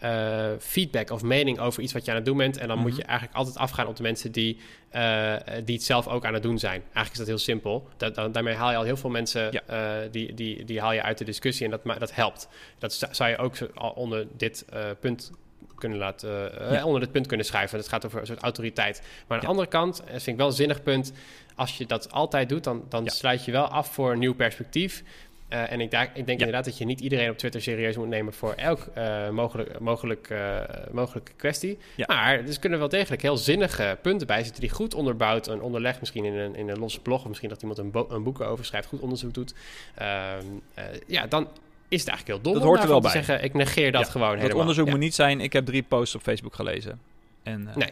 eh, 0.00 0.46
feedback 0.58 1.10
of 1.10 1.22
mening 1.22 1.58
over 1.58 1.82
iets 1.82 1.92
wat 1.92 2.04
je 2.04 2.10
aan 2.10 2.16
het 2.16 2.26
doen 2.26 2.36
bent. 2.36 2.56
En 2.56 2.68
dan 2.68 2.78
moet 2.78 2.90
Mhm. 2.90 2.96
je 2.98 3.04
eigenlijk 3.04 3.38
altijd 3.38 3.56
afgaan 3.56 3.86
op 3.86 3.96
de 3.96 4.02
mensen 4.02 4.32
die, 4.32 4.58
eh, 4.90 5.34
die 5.64 5.74
het 5.74 5.84
zelf 5.84 6.08
ook 6.08 6.24
aan 6.24 6.34
het 6.34 6.42
doen 6.42 6.58
zijn. 6.58 6.80
Eigenlijk 6.80 7.10
is 7.12 7.18
dat 7.18 7.26
heel 7.26 7.38
simpel. 7.38 7.88
Dat, 7.96 8.14
daarmee 8.34 8.54
haal 8.54 8.70
je 8.70 8.76
al 8.76 8.82
heel 8.82 8.96
veel 8.96 9.10
mensen, 9.10 9.48
Ja. 9.52 9.60
eh, 9.66 10.10
die, 10.10 10.34
die, 10.34 10.64
die 10.64 10.80
haal 10.80 10.92
je 10.92 11.02
uit 11.02 11.18
de 11.18 11.24
discussie 11.24 11.64
en 11.64 11.70
dat, 11.70 11.98
dat 12.00 12.14
helpt. 12.14 12.48
Dat 12.78 13.08
zou 13.10 13.30
je 13.30 13.36
ook 13.38 13.54
onder 13.94 14.26
dit 14.36 14.64
punt 15.00 15.30
kunnen 15.74 15.98
laten, 15.98 16.52
Ja. 16.70 16.84
onder 16.84 17.00
dit 17.00 17.12
punt 17.12 17.26
kunnen 17.26 17.46
schrijven. 17.46 17.78
Het 17.78 17.88
gaat 17.88 18.06
over 18.06 18.20
een 18.20 18.26
soort 18.26 18.42
autoriteit. 18.42 19.00
Maar 19.00 19.10
aan 19.28 19.36
de 19.38 19.42
Ja. 19.42 19.48
andere 19.50 19.68
kant, 19.68 19.96
dat 19.96 20.06
vind 20.08 20.26
ik 20.26 20.36
wel 20.36 20.46
een 20.46 20.52
zinnig 20.52 20.82
punt. 20.82 21.12
Als 21.54 21.78
je 21.78 21.86
dat 21.86 22.12
altijd 22.12 22.48
doet, 22.48 22.64
dan, 22.64 22.84
dan 22.88 23.08
sluit 23.08 23.44
je 23.44 23.52
wel 23.52 23.64
af 23.68 23.92
voor 23.94 24.12
een 24.12 24.18
nieuw 24.18 24.34
perspectief. 24.34 25.02
Eh, 25.50 25.72
en 25.72 25.80
ik, 25.80 25.92
ik 25.92 26.26
denk 26.26 26.28
inderdaad 26.38 26.64
dat 26.64 26.78
je 26.78 26.84
niet 26.84 27.00
iedereen 27.00 27.30
op 27.30 27.38
Twitter 27.38 27.62
serieus 27.62 27.96
moet 27.96 28.08
nemen 28.08 28.32
voor 28.32 28.52
elk 28.52 28.86
eh, 28.94 29.28
mogelijk, 29.28 29.78
mogelijk, 29.80 30.30
eh, 30.30 30.60
mogelijke 30.92 31.32
kwestie. 31.36 31.78
Ja. 31.94 32.04
Maar 32.08 32.32
er 32.38 32.58
kunnen 32.60 32.78
wel 32.78 32.88
degelijk 32.88 33.22
heel 33.22 33.36
zinnige 33.36 33.98
punten 34.02 34.26
bij 34.26 34.42
zitten 34.42 34.60
die 34.60 34.70
goed 34.70 34.94
onderbouwd 34.94 35.48
en 35.48 35.60
onderlegd, 35.60 36.00
misschien 36.00 36.24
in 36.24 36.34
een, 36.34 36.54
in 36.54 36.68
een 36.68 36.78
losse 36.78 37.00
blog, 37.00 37.22
of 37.22 37.28
misschien 37.28 37.48
dat 37.48 37.60
iemand 37.60 37.78
een, 37.78 37.90
bo- 37.90 38.06
een 38.10 38.22
boek 38.22 38.40
over 38.40 38.64
schrijft, 38.64 38.88
goed 38.88 39.00
onderzoek 39.00 39.34
doet. 39.34 39.54
Ehm, 39.94 40.44
eh, 40.74 40.84
ja, 41.06 41.26
dan 41.26 41.48
is 41.88 42.00
het 42.00 42.08
eigenlijk 42.08 42.26
heel 42.26 42.40
dom 42.40 42.52
Dat 42.52 42.62
om 42.62 42.68
hoort 42.68 42.82
er 42.82 42.88
wel 42.88 43.00
te 43.00 43.02
bij. 43.12 43.22
zeggen, 43.22 43.44
ik 43.44 43.54
negeer 43.54 43.92
dat 43.92 44.04
Ja, 44.06 44.10
gewoon 44.10 44.36
helemaal. 44.38 44.58
onderzoek 44.58 44.84
Ja. 44.86 44.90
moet 44.90 45.00
niet 45.00 45.14
zijn. 45.14 45.40
Ik 45.40 45.52
heb 45.52 45.64
drie 45.66 45.82
posts 45.82 46.14
op 46.14 46.22
Facebook 46.22 46.54
gelezen. 46.54 47.00
En, 47.42 47.68
eh, 47.68 47.76
Nee. 47.76 47.90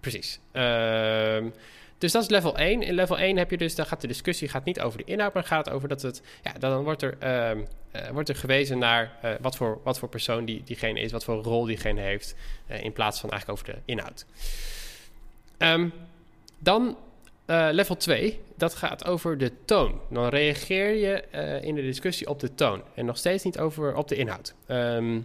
Precies. 0.00 0.40
Ehm, 0.52 1.46
dus 1.98 2.12
dat 2.12 2.22
is 2.22 2.28
level 2.28 2.56
1. 2.56 2.82
In 2.82 2.94
level 2.94 3.18
1 3.18 3.36
heb 3.36 3.50
je 3.50 3.56
dus, 3.56 3.74
dan 3.74 3.86
gaat 3.86 4.00
de 4.00 4.06
discussie 4.06 4.48
gaat 4.48 4.64
niet 4.64 4.80
over 4.80 4.98
de 4.98 5.04
inhoud, 5.04 5.34
maar 5.34 5.44
gaat 5.44 5.70
over 5.70 5.88
dat 5.88 6.02
het, 6.02 6.22
ja, 6.42 6.52
dan 6.52 6.82
wordt 6.84 7.02
er, 7.02 7.16
ehm, 7.18 7.58
eh, 7.90 8.08
wordt 8.08 8.28
er 8.28 8.36
gewezen 8.36 8.78
naar 8.78 9.18
eh, 9.22 9.32
wat, 9.40 9.56
voor, 9.56 9.80
wat 9.82 9.98
voor 9.98 10.08
persoon 10.08 10.44
die, 10.44 10.62
diegene 10.64 11.00
is, 11.00 11.12
wat 11.12 11.24
voor 11.24 11.42
rol 11.42 11.64
diegene 11.64 12.00
heeft, 12.00 12.34
eh, 12.66 12.84
in 12.84 12.92
plaats 12.92 13.20
van 13.20 13.30
eigenlijk 13.30 13.60
over 13.60 13.74
de 13.74 13.80
inhoud. 13.84 14.26
Ehm, 15.58 15.88
dan 16.58 16.96
level 17.70 17.96
2, 17.96 18.40
dat 18.56 18.74
gaat 18.74 19.04
over 19.04 19.38
de 19.38 19.52
toon. 19.64 20.00
Dan 20.10 20.28
reageer 20.28 20.94
je 20.94 21.24
in 21.62 21.74
de 21.74 21.82
discussie 21.82 22.28
op 22.28 22.40
de 22.40 22.54
toon 22.54 22.82
en 22.94 23.04
nog 23.04 23.16
steeds 23.16 23.44
niet 23.44 23.58
over 23.58 23.94
op 23.94 24.08
de 24.08 24.16
inhoud. 24.16 24.54
Ehm, 24.66 25.20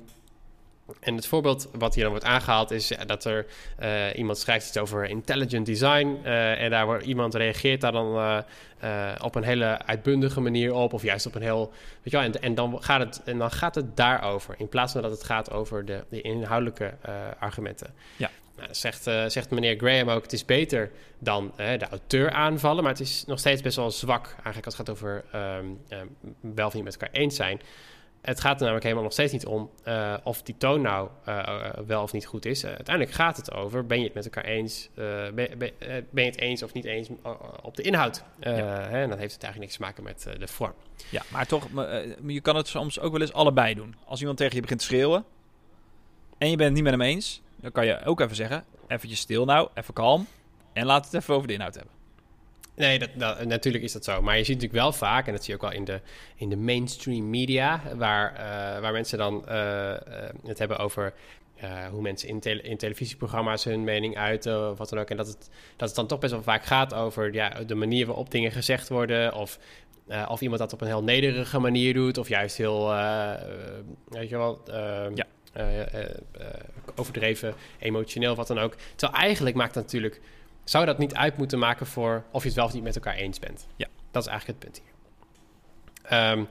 en 1.00 1.16
het 1.16 1.28
voorbeeld 1.28 1.70
wat 1.72 1.94
hier 1.94 2.04
dan 2.04 2.12
wordt 2.12 2.28
aangehaald 2.28 2.72
is 2.72 2.88
ja, 2.88 3.06
dat 3.06 3.26
er 3.26 3.46
eh, 3.78 4.06
iemand 4.16 4.38
schrijft 4.38 4.68
iets 4.68 4.78
over 4.78 5.06
intelligent 5.06 5.66
design. 5.66 6.18
eh, 6.24 6.62
en 6.62 6.70
daar 6.70 6.86
wordt 6.86 7.06
iemand 7.06 7.36
reageert 7.36 7.82
daar 7.82 7.92
dan 7.92 8.16
eh, 8.18 8.38
eh, 8.84 9.16
op 9.22 9.36
een 9.36 9.44
hele 9.44 9.86
uitbundige 9.86 10.42
manier 10.42 10.74
op. 10.74 10.94
Of 10.94 11.02
juist 11.04 11.26
op 11.26 11.36
een 11.36 11.42
heel. 11.42 11.72
Weet 12.02 12.14
je 12.14 12.18
wel, 12.18 12.22
en, 12.22 12.42
en, 12.42 12.56
dan 12.56 12.84
gaat 12.84 13.00
het, 13.00 13.22
en 13.26 13.38
dan 13.38 13.52
gaat 13.52 13.76
het 13.76 13.98
daarover. 13.98 14.56
In 14.58 14.70
plaats 14.70 14.92
van 14.92 15.02
dat 15.02 15.12
het 15.12 15.24
gaat 15.24 15.52
over 15.52 15.86
de, 15.86 16.04
de 16.10 16.22
inhoudelijke 16.22 16.94
eh, 17.02 17.14
argumenten. 17.40 17.94
Ja. 18.18 18.30
Nou, 18.58 18.70
zegt, 18.72 19.08
eh, 19.08 19.26
zegt 19.28 19.50
meneer 19.50 19.78
Graham 19.78 20.10
ook: 20.10 20.24
het 20.24 20.34
is 20.34 20.46
beter 20.46 20.92
dan 21.20 21.52
eh, 21.56 21.80
de 21.80 21.88
auteur 21.88 22.32
aanvallen. 22.32 22.84
Maar 22.84 22.92
het 22.92 23.02
is 23.02 23.24
nog 23.26 23.40
steeds 23.40 23.62
best 23.62 23.76
wel 23.76 23.92
zwak. 23.92 24.26
Eigenlijk 24.26 24.66
als 24.66 24.78
het 24.78 24.88
gaat 24.88 24.96
over 24.96 25.24
ehm, 25.32 25.66
ehm, 25.88 26.08
wel 26.40 26.68
of 26.68 26.74
niet 26.74 26.84
met 26.84 26.94
elkaar 26.94 27.16
eens 27.20 27.36
zijn. 27.36 27.62
Het 28.24 28.40
gaat 28.40 28.54
er 28.54 28.60
namelijk 28.60 28.84
helemaal 28.84 29.04
nog 29.04 29.14
steeds 29.14 29.32
niet 29.32 29.46
om 29.46 29.70
uh, 29.88 30.14
of 30.24 30.42
die 30.42 30.58
toon 30.58 30.82
nou 30.82 31.10
uh, 31.28 31.70
wel 31.86 32.04
of 32.04 32.14
niet 32.14 32.26
goed 32.26 32.46
is. 32.46 32.66
uiteindelijk 32.66 33.16
gaat 33.16 33.38
het 33.38 33.54
over, 33.54 33.86
ben 33.86 33.98
je 33.98 34.04
het 34.04 34.14
met 34.14 34.26
elkaar 34.26 34.44
eens? 34.44 34.90
ben, 34.96 35.34
ben, 35.36 35.58
ben, 36.10 36.24
je 36.24 36.30
het 36.30 36.40
eens 36.40 36.64
of 36.64 36.74
niet 36.74 36.86
eens 36.86 37.10
op 37.62 37.76
de 37.76 37.84
inhoud? 37.84 38.24
Ja. 38.40 38.52
Hè, 38.52 39.02
en 39.02 39.10
dan 39.10 39.18
heeft 39.18 39.34
het 39.34 39.44
eigenlijk 39.44 39.58
niks 39.58 39.76
te 39.76 39.82
maken 39.82 40.04
met 40.04 40.40
de 40.40 40.48
vorm. 40.48 40.74
Ja, 41.10 41.22
maar 41.32 41.48
toch, 41.48 41.68
je 42.28 42.42
kan 42.42 42.56
het 42.56 42.68
soms 42.68 43.00
ook 43.00 43.12
wel 43.12 43.22
eens 43.22 43.34
allebei 43.34 43.74
doen. 43.74 43.96
Als 44.06 44.20
iemand 44.20 44.38
tegen 44.38 44.56
je 44.56 44.62
begint 44.62 44.80
te 44.80 44.86
schreeuwen 44.86 45.26
en 46.38 46.50
je 46.50 46.56
bent 46.56 46.68
het 46.68 46.74
niet 46.74 46.84
met 46.84 46.92
hem 46.92 47.02
eens, 47.02 47.42
dan 47.56 47.72
kan 47.72 47.86
je 47.86 48.06
ook 48.06 48.20
even 48.20 48.36
zeggen, 48.36 48.66
eventjes 48.88 49.20
stil 49.20 49.46
nou, 49.46 49.70
even 49.74 49.94
kalm 49.94 50.28
en 50.74 50.86
laat 50.86 51.06
het 51.06 51.14
even 51.14 51.36
over 51.36 51.48
de 51.48 51.54
inhoud 51.54 51.76
hebben. 51.76 52.03
Nee, 52.76 53.00
dat, 53.16 53.46
natuurlijk 53.46 53.84
is 53.84 53.92
dat 53.92 54.04
zo. 54.04 54.22
Maar 54.22 54.38
je 54.38 54.44
ziet 54.44 54.56
natuurlijk 54.56 54.82
wel 54.84 54.94
vaak, 54.94 55.28
en 55.28 55.34
dat 55.34 55.44
zie 55.44 55.54
je 55.54 55.60
ook 55.60 55.70
wel 55.70 55.80
in 55.80 55.86
de, 55.86 56.00
in 56.36 56.50
de 56.50 56.58
mainstream 56.58 57.30
media, 57.30 57.82
waar, 57.96 58.32
uh, 58.32 58.82
waar 58.82 58.92
mensen 58.92 59.18
dan 59.18 59.46
uh, 59.50 59.94
het 60.46 60.60
hebben 60.60 60.78
over 60.78 61.14
uh, 61.64 61.86
hoe 61.86 62.02
mensen 62.02 62.30
in, 62.30 62.40
tele 62.40 62.62
in 62.62 62.78
televisieprogramma's 62.78 63.64
hun 63.64 63.84
mening 63.84 64.18
uiten 64.18 64.70
of 64.70 64.78
wat 64.78 64.90
dan 64.90 65.00
ook. 65.00 65.10
En 65.10 65.18
dat 65.18 65.28
het, 65.28 65.50
dat 65.76 65.88
het 65.88 65.98
dan 65.98 66.08
toch 66.08 66.20
best 66.20 66.34
wel 66.34 66.44
vaak 66.44 66.66
gaat 66.66 66.94
over 66.94 67.34
ja, 67.34 67.50
de 67.50 67.76
manier 67.76 68.06
waarop 68.06 68.32
dingen 68.32 68.52
gezegd 68.52 68.90
worden. 68.90 69.34
Of, 69.34 69.60
of 70.28 70.42
iemand 70.42 70.60
dat 70.60 70.74
op 70.74 70.82
een 70.82 70.88
heel 70.88 71.04
nederige 71.04 71.60
manier 71.60 71.94
doet. 71.94 72.18
Of 72.18 72.28
juist 72.28 72.58
heel, 72.58 72.88
weet 74.08 74.30
je 74.30 74.38
wel, 74.38 74.62
ja. 75.14 75.26
overdreven, 76.96 77.54
emotioneel, 77.80 78.36
wat 78.36 78.48
dan 78.48 78.60
ook. 78.60 78.76
Terwijl 78.96 79.22
eigenlijk 79.22 79.56
maakt 79.56 79.74
dat 79.74 79.84
natuurlijk 79.84 80.22
zou 80.64 80.86
dat 80.86 80.98
niet 80.98 81.16
uit 81.16 81.38
moeten 81.38 81.60
maken 81.60 81.86
voor 81.86 82.24
of 82.32 82.42
je 82.42 82.48
het 82.48 82.58
wel 82.58 82.66
of 82.66 82.74
niet 82.74 82.84
met 82.84 82.96
elkaar 82.96 83.16
eens 83.16 83.40
bent? 83.40 83.68
Ja. 83.76 83.88
Dat 84.12 84.24
is 84.24 84.30
eigenlijk 84.30 84.60
het 84.60 84.72
punt 84.72 84.82
hier. 84.86 84.92
Um, 86.32 86.48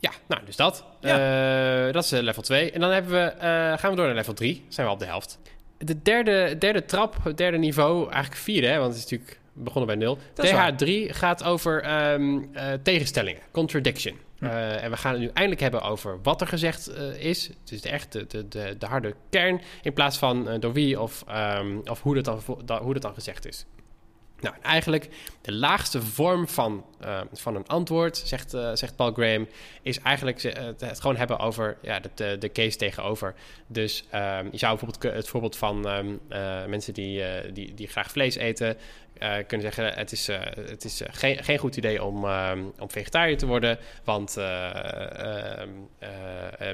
ja, 0.00 0.10
nou, 0.26 0.44
dus 0.44 0.56
dat. 0.56 0.84
Ja. 1.00 1.86
Uh, 1.86 1.92
dat 1.92 2.04
is 2.04 2.12
uh, 2.12 2.20
level 2.20 2.42
2. 2.42 2.70
En 2.70 2.80
dan 2.80 2.90
hebben 2.90 3.12
we, 3.12 3.34
uh, 3.34 3.42
gaan 3.78 3.90
we 3.90 3.96
door 3.96 4.06
naar 4.06 4.14
level 4.14 4.32
3. 4.32 4.64
Zijn 4.68 4.86
we 4.86 4.92
op 4.92 4.98
de 4.98 5.04
helft. 5.04 5.38
De 5.78 6.02
derde, 6.02 6.58
derde 6.58 6.84
trap, 6.84 7.16
het 7.24 7.36
derde 7.36 7.58
niveau, 7.58 8.10
eigenlijk 8.10 8.42
vierde, 8.42 8.66
hè, 8.66 8.78
want 8.78 8.94
het 8.94 9.04
is 9.04 9.10
natuurlijk 9.10 9.40
begonnen 9.52 9.98
bij 9.98 10.06
0. 10.06 10.18
DH3 10.18 11.14
gaat 11.14 11.44
over 11.44 12.02
um, 12.12 12.50
tegenstellingen, 12.82 13.42
contradiction. 13.50 14.16
Uh, 14.40 14.82
en 14.82 14.90
we 14.90 14.96
gaan 14.96 15.12
het 15.12 15.20
nu 15.20 15.26
eindelijk 15.26 15.60
hebben 15.60 15.82
over 15.82 16.18
wat 16.22 16.40
er 16.40 16.46
gezegd 16.46 16.90
uh, 16.90 17.24
is. 17.24 17.50
Dus 17.64 17.80
de 17.80 17.88
echte, 17.88 18.26
de, 18.26 18.48
de, 18.48 18.76
de, 18.78 18.86
harde 18.86 19.14
kern. 19.30 19.60
In 19.82 19.92
plaats 19.92 20.18
van 20.18 20.48
uh, 20.48 20.60
door 20.60 20.72
wie 20.72 21.00
of, 21.00 21.24
um, 21.58 21.80
of 21.84 22.02
hoe, 22.02 22.14
dat 22.14 22.24
dan, 22.24 22.60
da, 22.64 22.82
hoe 22.82 22.92
dat 22.92 23.02
dan 23.02 23.14
gezegd 23.14 23.46
is. 23.46 23.66
Nou, 24.40 24.54
eigenlijk 24.62 25.08
de 25.40 25.52
laagste 25.52 26.02
vorm 26.02 26.48
van, 26.48 26.84
van 27.32 27.56
een 27.56 27.66
antwoord, 27.66 28.16
zegt, 28.16 28.50
zegt 28.74 28.96
Paul 28.96 29.12
Graham, 29.12 29.48
is 29.82 29.98
eigenlijk 29.98 30.42
het 30.78 31.00
gewoon 31.00 31.16
hebben 31.16 31.38
over 31.38 31.76
ja, 31.82 32.00
de, 32.14 32.36
de 32.38 32.52
case 32.52 32.76
tegenover. 32.76 33.34
Dus 33.66 34.04
um, 34.14 34.48
je 34.50 34.58
zou 34.58 34.78
bijvoorbeeld 34.78 35.14
het 35.14 35.28
voorbeeld 35.28 35.56
van 35.56 35.88
um, 35.88 36.20
mensen 36.68 36.94
die, 36.94 37.22
die, 37.52 37.74
die 37.74 37.88
graag 37.88 38.10
vlees 38.10 38.36
eten, 38.36 38.76
kunnen 39.46 39.60
zeggen: 39.60 39.94
het 39.94 40.12
is, 40.12 40.26
het 40.54 40.84
is 40.84 41.02
geen, 41.10 41.44
geen 41.44 41.58
goed 41.58 41.76
idee 41.76 42.04
om, 42.04 42.24
om 42.78 42.90
vegetariër 42.90 43.38
te 43.38 43.46
worden, 43.46 43.78
want 44.04 44.34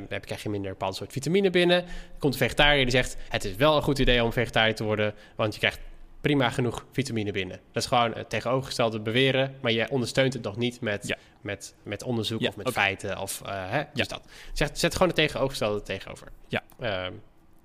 dan 0.08 0.20
krijg 0.20 0.42
je 0.42 0.49
minder 0.49 0.70
bepaald 0.70 0.96
soort 0.96 1.12
vitamine 1.12 1.50
binnen. 1.50 1.85
Komt 2.18 2.32
een 2.32 2.38
vegetariër 2.38 2.82
die 2.82 2.90
zegt: 2.90 3.16
het 3.28 3.44
is 3.44 3.56
wel 3.56 3.76
een 3.76 3.82
goed 3.82 3.99
idee 3.99 4.25
om 4.25 4.32
vegetariër 4.32 4.75
te 4.75 4.85
worden, 4.85 5.14
want 5.37 5.52
je 5.52 5.58
krijgt 5.58 5.78
prima 6.26 6.50
genoeg 6.50 6.87
vitamine 6.92 7.33
binnen. 7.33 7.61
Dat 7.73 7.83
is 7.83 7.88
gewoon 7.88 8.12
het 8.12 8.30
tegenovergestelde 8.30 9.00
beweren, 9.00 9.54
maar 9.61 9.73
je 9.73 9.90
ondersteunt 9.90 10.33
het 10.33 10.42
nog 10.42 10.56
niet 10.56 10.80
met, 10.80 11.06
ja. 11.06 11.16
met, 11.40 11.75
met 11.83 12.02
onderzoek 12.02 12.40
ja, 12.40 12.49
of 12.49 12.56
met 12.56 12.68
okay. 12.68 12.83
feiten. 12.83 13.18
Of, 13.18 13.42
hè, 13.45 13.83
dus 13.92 14.06
ja. 14.09 14.16
dat. 14.16 14.23
Zet, 14.52 14.78
zet 14.78 14.92
gewoon 14.92 15.09
het 15.09 15.16
tegenovergestelde 15.16 15.83
tegenover. 15.83 16.28
Ja. 16.49 16.62
Ehm, 16.78 17.12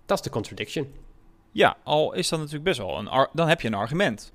dat 0.06 0.18
is 0.18 0.24
de 0.24 0.30
contradiction. 0.30 0.94
Ja, 1.52 1.78
al 1.84 2.14
is 2.14 2.30
dat 2.30 2.40
natuurlijk 2.40 2.66
best 2.66 2.78
wel 2.78 2.98
een... 2.98 3.28
Dan 3.34 3.48
heb 3.48 3.62
je 3.62 3.68
een 3.68 3.74
argument. 3.74 4.32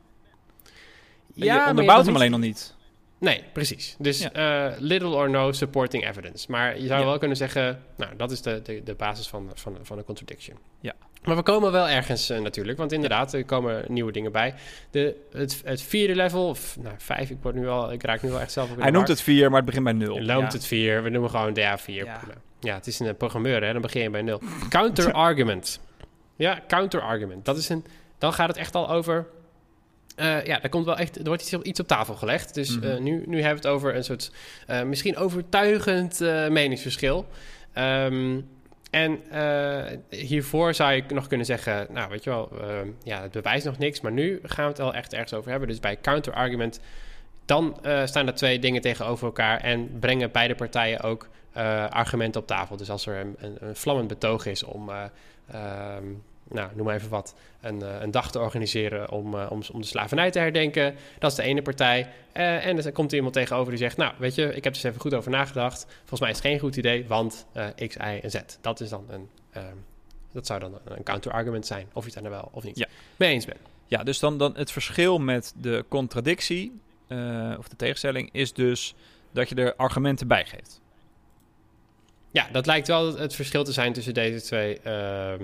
Ja, 1.35 1.63
je 1.63 1.71
onderbouwt 1.71 2.07
hem 2.07 2.15
alleen 2.15 2.31
nog 2.31 2.41
niet. 2.41 2.75
Nee, 3.19 3.45
precies. 3.53 3.97
Dus 3.99 4.29
uh, 4.37 4.73
little 4.79 5.15
or 5.15 5.31
no 5.31 5.53
supporting 5.53 6.09
evidence. 6.09 6.51
Maar 6.51 6.81
je 6.81 6.87
zou 6.87 7.05
wel 7.05 7.19
kunnen 7.19 7.37
zeggen, 7.37 7.83
nou, 7.97 8.17
dat 8.17 8.31
is 8.31 8.43
de, 8.43 8.63
de, 8.63 8.83
de 8.83 8.95
basis 8.95 9.29
van, 9.29 9.51
van, 9.55 9.79
van 9.83 9.99
een 9.99 10.05
contradiction. 10.05 10.59
Ja. 10.81 10.95
Maar 11.27 11.37
we 11.37 11.43
komen 11.43 11.73
wel 11.73 11.89
ergens 11.89 12.31
uh, 12.31 12.39
natuurlijk, 12.39 12.79
want 12.79 12.93
inderdaad, 12.93 13.33
er 13.33 13.45
komen 13.45 13.85
nieuwe 13.89 14.13
dingen 14.13 14.33
bij. 14.33 14.55
De, 14.91 15.17
het, 15.33 15.63
het 15.65 15.83
vierde 15.83 16.15
level, 16.15 16.49
of 16.49 16.77
nou, 16.81 16.95
vijf, 16.99 17.31
ik, 17.31 17.37
word 17.43 17.55
nu 17.55 17.69
al, 17.69 17.93
ik 17.93 18.03
raak 18.03 18.23
nu 18.23 18.31
wel 18.31 18.41
echt 18.41 18.53
zelf 18.53 18.71
op 18.71 18.81
Hij 18.81 18.91
noemt 18.91 19.09
het 19.09 19.21
vier, 19.21 19.49
maar 19.49 19.57
het 19.57 19.67
begint 19.67 19.85
bij 19.85 19.93
nul. 19.93 20.15
Hij 20.17 20.25
noemt 20.25 20.53
ja. 20.53 20.59
het 20.59 20.67
vier, 20.67 21.03
we 21.03 21.09
noemen 21.09 21.31
gewoon 21.31 21.59
DA4. 21.59 21.85
Ja. 21.87 22.21
ja, 22.61 22.75
het 22.75 22.87
is 22.87 22.99
een 22.99 23.17
programmeur, 23.17 23.65
hè, 23.65 23.73
dan 23.73 23.83
begin 23.83 24.03
je 24.03 24.11
bij 24.11 24.23
nul. 24.23 24.41
Counter 24.69 25.13
argument. 25.13 25.81
Ja, 26.37 26.61
counter 26.69 27.01
argument. 27.01 27.45
Dat 27.45 27.57
is 27.57 27.69
een, 27.69 27.85
dan 28.19 28.33
gaat 28.33 28.49
het 28.49 28.57
echt 28.57 28.75
al 28.75 28.91
over 28.91 29.27
uh, 30.17 30.45
ja, 30.45 30.63
er 30.63 30.69
komt 30.69 30.85
wel 30.85 30.97
echt, 30.97 31.17
er 31.17 31.25
wordt 31.25 31.43
iets, 31.43 31.53
iets 31.53 31.81
op 31.81 31.87
tafel 31.87 32.15
gelegd. 32.15 32.55
Dus 32.55 32.77
mm 32.77 32.83
-hmm. 32.83 32.91
uh, 32.91 32.99
nu, 32.99 33.23
nu 33.27 33.43
hebben 33.43 33.63
we 33.63 33.69
het 33.69 33.77
over 33.77 33.97
een 33.97 34.05
soort 34.05 34.33
uh, 34.71 34.83
misschien 34.83 35.17
overtuigend 35.17 36.21
meningsverschil. 36.51 37.27
Um, 37.75 38.49
en 38.91 39.21
hiervoor 40.11 40.75
zou 40.75 40.93
je 40.93 41.05
nog 41.09 41.27
kunnen 41.27 41.47
zeggen, 41.47 41.87
nou 41.91 42.11
weet 42.11 42.25
je 42.25 42.31
wel, 42.31 42.51
ja, 43.03 43.23
het 43.23 43.33
bewijst 43.33 43.65
nog 43.65 43.79
niks, 43.79 44.01
maar 44.01 44.13
nu 44.13 44.41
gaan 44.43 44.65
we 44.65 44.71
het 44.71 44.81
al 44.81 44.95
echt 44.95 45.13
ergens 45.13 45.35
over 45.35 45.51
hebben. 45.51 45.69
Dus 45.69 45.81
bij 45.81 45.99
counterargument, 46.01 46.81
dan 47.45 47.79
staan 48.05 48.27
er 48.27 48.35
twee 48.35 48.59
dingen 48.59 48.81
tegenover 48.81 49.27
elkaar 49.27 49.61
en 49.61 49.99
brengen 49.99 50.31
beide 50.31 50.55
partijen 50.55 51.01
ook 51.01 51.29
argumenten 51.91 52.41
op 52.41 52.47
tafel. 52.47 52.77
Dus 52.77 52.91
als 52.91 53.07
er 53.07 53.17
een, 53.21 53.57
een, 53.61 53.77
vlammend 53.77 54.09
betoog 54.09 54.47
is 54.47 54.63
om 54.63 54.91
um, 55.55 56.23
nou, 56.49 56.71
noem 56.75 56.87
maar 56.87 56.95
even 56.95 57.09
wat, 57.09 57.35
een, 57.61 57.81
uh, 57.81 58.01
een 58.01 58.11
dag 58.11 58.31
te 58.31 58.41
organiseren 58.41 59.11
om, 59.11 59.35
uh, 59.35 59.47
om, 59.51 59.63
om, 59.73 59.81
de 59.81 59.87
slavernij 59.87 60.31
te 60.31 60.39
herdenken. 60.39 60.95
Dat 61.19 61.31
is 61.31 61.37
de 61.37 61.43
ene 61.43 61.63
partij. 61.63 62.09
Uh, 62.37 62.67
en 62.67 62.85
er 62.85 62.93
komt 62.93 63.13
iemand 63.13 63.35
tegenover 63.35 63.71
die 63.71 63.79
zegt, 63.79 63.97
nou, 63.97 64.15
weet 64.19 64.35
je, 64.35 64.43
ik 64.43 64.55
heb 64.55 64.65
er 64.65 64.73
dus 64.73 64.83
even 64.83 65.01
goed 65.01 65.15
over 65.15 65.31
nagedacht. 65.31 65.87
Volgens 65.99 66.21
mij 66.21 66.31
is 66.31 66.37
het 66.37 66.47
geen 66.47 66.59
goed 66.59 66.77
idee, 66.77 67.07
want 67.07 67.47
X, 67.87 67.97
Y 67.97 68.21
en 68.23 68.31
Z. 68.31 68.41
Dat 68.61 68.81
is 68.81 68.89
dan 68.89 69.07
een, 69.09 69.29
dat 70.33 70.47
zou 70.47 70.61
dan 70.61 70.79
een 70.85 71.03
counterargument 71.03 71.67
zijn, 71.67 71.87
of 71.93 72.05
je 72.05 72.11
het 72.11 72.23
daar 72.23 72.31
nou 72.31 72.43
wel 72.43 72.51
of 72.53 72.65
niet 72.65 72.79
ja. 72.79 72.87
mee 73.17 73.33
eens 73.33 73.45
bent. 73.45 73.59
Ja, 73.87 74.03
dus 74.03 74.19
dan, 74.19 74.39
dan 74.39 74.57
het 74.57 74.71
verschil 74.71 75.19
met 75.19 75.55
de 75.57 75.85
contradictie, 75.89 76.81
of 77.59 77.69
de 77.69 77.77
tegenstelling, 77.77 78.29
is 78.33 78.53
dus 78.53 78.95
dat 79.33 79.49
je 79.49 79.55
er 79.55 79.75
argumenten 79.75 80.29
bij 80.29 80.45
geeft. 80.45 80.81
Ja, 82.31 82.49
dat 82.53 82.67
lijkt 82.67 82.87
wel 82.87 83.17
het 83.17 83.35
verschil 83.35 83.65
te 83.65 83.73
zijn 83.73 83.93
tussen 83.93 84.15
deze 84.15 84.43
twee 84.43 84.81
ehm, 84.81 85.43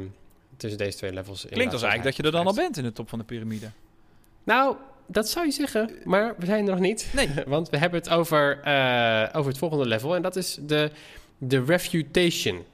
tussen 0.62 0.78
deze 0.86 0.96
twee 0.96 1.12
levels. 1.12 1.46
Klinkt 1.50 1.72
als 1.72 1.82
eigenlijk 1.82 2.16
dat 2.16 2.16
je 2.16 2.32
er 2.32 2.38
dan 2.38 2.46
al 2.46 2.54
bent 2.54 2.76
in 2.76 2.82
de 2.82 2.92
top 2.92 3.08
van 3.08 3.18
de 3.18 3.24
piramide. 3.24 3.70
Nou, 4.44 4.76
dat 5.06 5.28
zou 5.28 5.46
je 5.46 5.52
zeggen, 5.52 5.90
maar 6.04 6.34
we 6.38 6.46
zijn 6.46 6.64
er 6.64 6.70
nog 6.70 6.80
niet. 6.80 7.10
Nee. 7.14 7.28
Want 7.46 7.70
we 7.70 7.76
hebben 7.76 8.00
het 8.00 8.08
over, 8.08 8.60
uh, 8.66 9.28
over 9.32 9.50
het 9.50 9.58
volgende 9.58 9.86
level 9.86 10.14
en 10.14 10.22
dat 10.22 10.36
is 10.36 10.58
de, 10.60 10.90
de 11.38 11.64
refutation. 11.64 12.56
Um, 12.56 12.64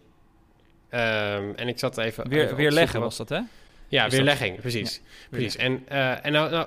en 1.54 1.68
ik 1.68 1.78
zat 1.78 1.98
even... 1.98 2.28
Weer, 2.28 2.44
even 2.44 2.56
weerleggen 2.56 3.00
was 3.00 3.16
dat, 3.16 3.28
hè? 3.28 3.40
Ja, 3.88 4.06
is 4.06 4.12
weerlegging, 4.12 4.52
dat? 4.52 4.60
precies. 4.60 4.94
Ja, 4.94 5.28
precies. 5.30 5.56
En, 5.56 5.84
uh, 5.92 6.24
en 6.26 6.32
nou, 6.32 6.50
nou, 6.50 6.66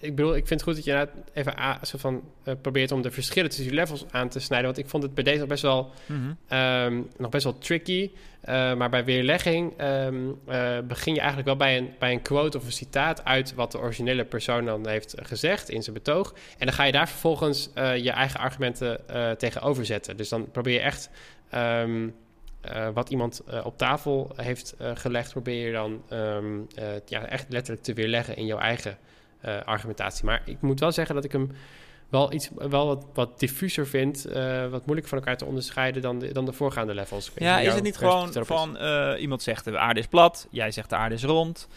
ik 0.00 0.16
bedoel, 0.16 0.36
ik 0.36 0.46
vind 0.46 0.60
het 0.60 0.62
goed 0.62 0.74
dat 0.74 0.84
je 0.84 1.08
even 1.32 1.58
a, 1.58 1.84
zo 1.84 1.98
van, 1.98 2.22
uh, 2.44 2.54
probeert 2.62 2.92
om 2.92 3.02
de 3.02 3.10
verschillen 3.10 3.48
tussen 3.48 3.68
die 3.68 3.76
levels 3.76 4.04
aan 4.10 4.28
te 4.28 4.40
snijden. 4.40 4.66
Want 4.66 4.78
ik 4.78 4.88
vond 4.88 5.02
het 5.02 5.14
bij 5.14 5.24
deze 5.24 5.38
nog 5.38 5.48
best 5.48 5.62
wel, 5.62 5.90
mm 6.06 6.36
-hmm. 6.48 6.58
um, 6.58 7.08
nog 7.16 7.30
best 7.30 7.44
wel 7.44 7.58
tricky. 7.58 8.10
Uh, 8.48 8.74
maar 8.74 8.90
bij 8.90 9.04
weerlegging 9.04 9.82
um, 9.82 10.38
uh, 10.48 10.78
begin 10.78 11.12
je 11.12 11.18
eigenlijk 11.18 11.48
wel 11.48 11.56
bij 11.56 11.78
een, 11.78 11.90
bij 11.98 12.12
een 12.12 12.22
quote 12.22 12.56
of 12.56 12.64
een 12.64 12.72
citaat 12.72 13.24
uit 13.24 13.54
wat 13.54 13.72
de 13.72 13.78
originele 13.78 14.24
persoon 14.24 14.64
dan 14.64 14.88
heeft 14.88 15.14
gezegd 15.22 15.68
in 15.68 15.82
zijn 15.82 15.94
betoog. 15.94 16.34
En 16.58 16.66
dan 16.66 16.74
ga 16.74 16.84
je 16.84 16.92
daar 16.92 17.08
vervolgens 17.08 17.70
je 17.74 18.10
eigen 18.10 18.40
argumenten 18.40 19.00
tegenover 19.38 19.86
zetten. 19.86 20.16
Dus 20.16 20.28
dan 20.28 20.50
probeer 20.50 20.72
je 20.72 20.80
echt. 20.80 21.10
Um, 21.54 22.14
uh, 22.74 22.88
wat 22.94 23.10
iemand 23.10 23.42
uh, 23.50 23.66
op 23.66 23.78
tafel 23.78 24.30
heeft 24.36 24.74
uh, 24.80 24.90
gelegd, 24.94 25.30
probeer 25.30 25.66
je 25.66 25.72
dan 25.72 26.02
um, 26.12 26.66
ja, 27.06 27.26
echt 27.26 27.46
letterlijk 27.48 27.84
te 27.84 27.94
weerleggen 27.94 28.36
in 28.36 28.46
jouw 28.46 28.58
eigen 28.58 28.98
argumentatie. 29.64 30.24
Maar 30.24 30.42
ik 30.44 30.60
moet 30.60 30.80
wel 30.80 30.92
zeggen 30.92 31.14
dat 31.14 31.24
ik 31.24 31.32
hem 31.32 31.50
wel 32.08 32.32
iets 32.32 32.50
wel 32.54 32.86
wat, 32.86 33.06
wat 33.14 33.38
diffuser 33.38 33.86
vind, 33.86 34.26
wat 34.70 34.86
moeilijk 34.86 35.08
van 35.08 35.18
elkaar 35.18 35.36
te 35.36 35.44
onderscheiden 35.44 36.02
dan 36.02 36.18
de, 36.18 36.32
dan 36.32 36.44
de 36.44 36.52
voorgaande 36.52 36.94
levels. 36.94 37.32
Ja, 37.36 37.60
is 37.60 37.74
het 37.74 37.82
niet 37.82 37.96
gewoon 37.96 38.32
van 38.32 38.76
iemand 39.18 39.42
zegt 39.42 39.64
de 39.64 39.78
aarde 39.78 40.00
is 40.00 40.06
plat, 40.06 40.48
jij 40.50 40.70
zegt 40.70 40.90
de 40.90 40.96
aarde 40.96 41.14
is 41.14 41.24
rond. 41.24 41.68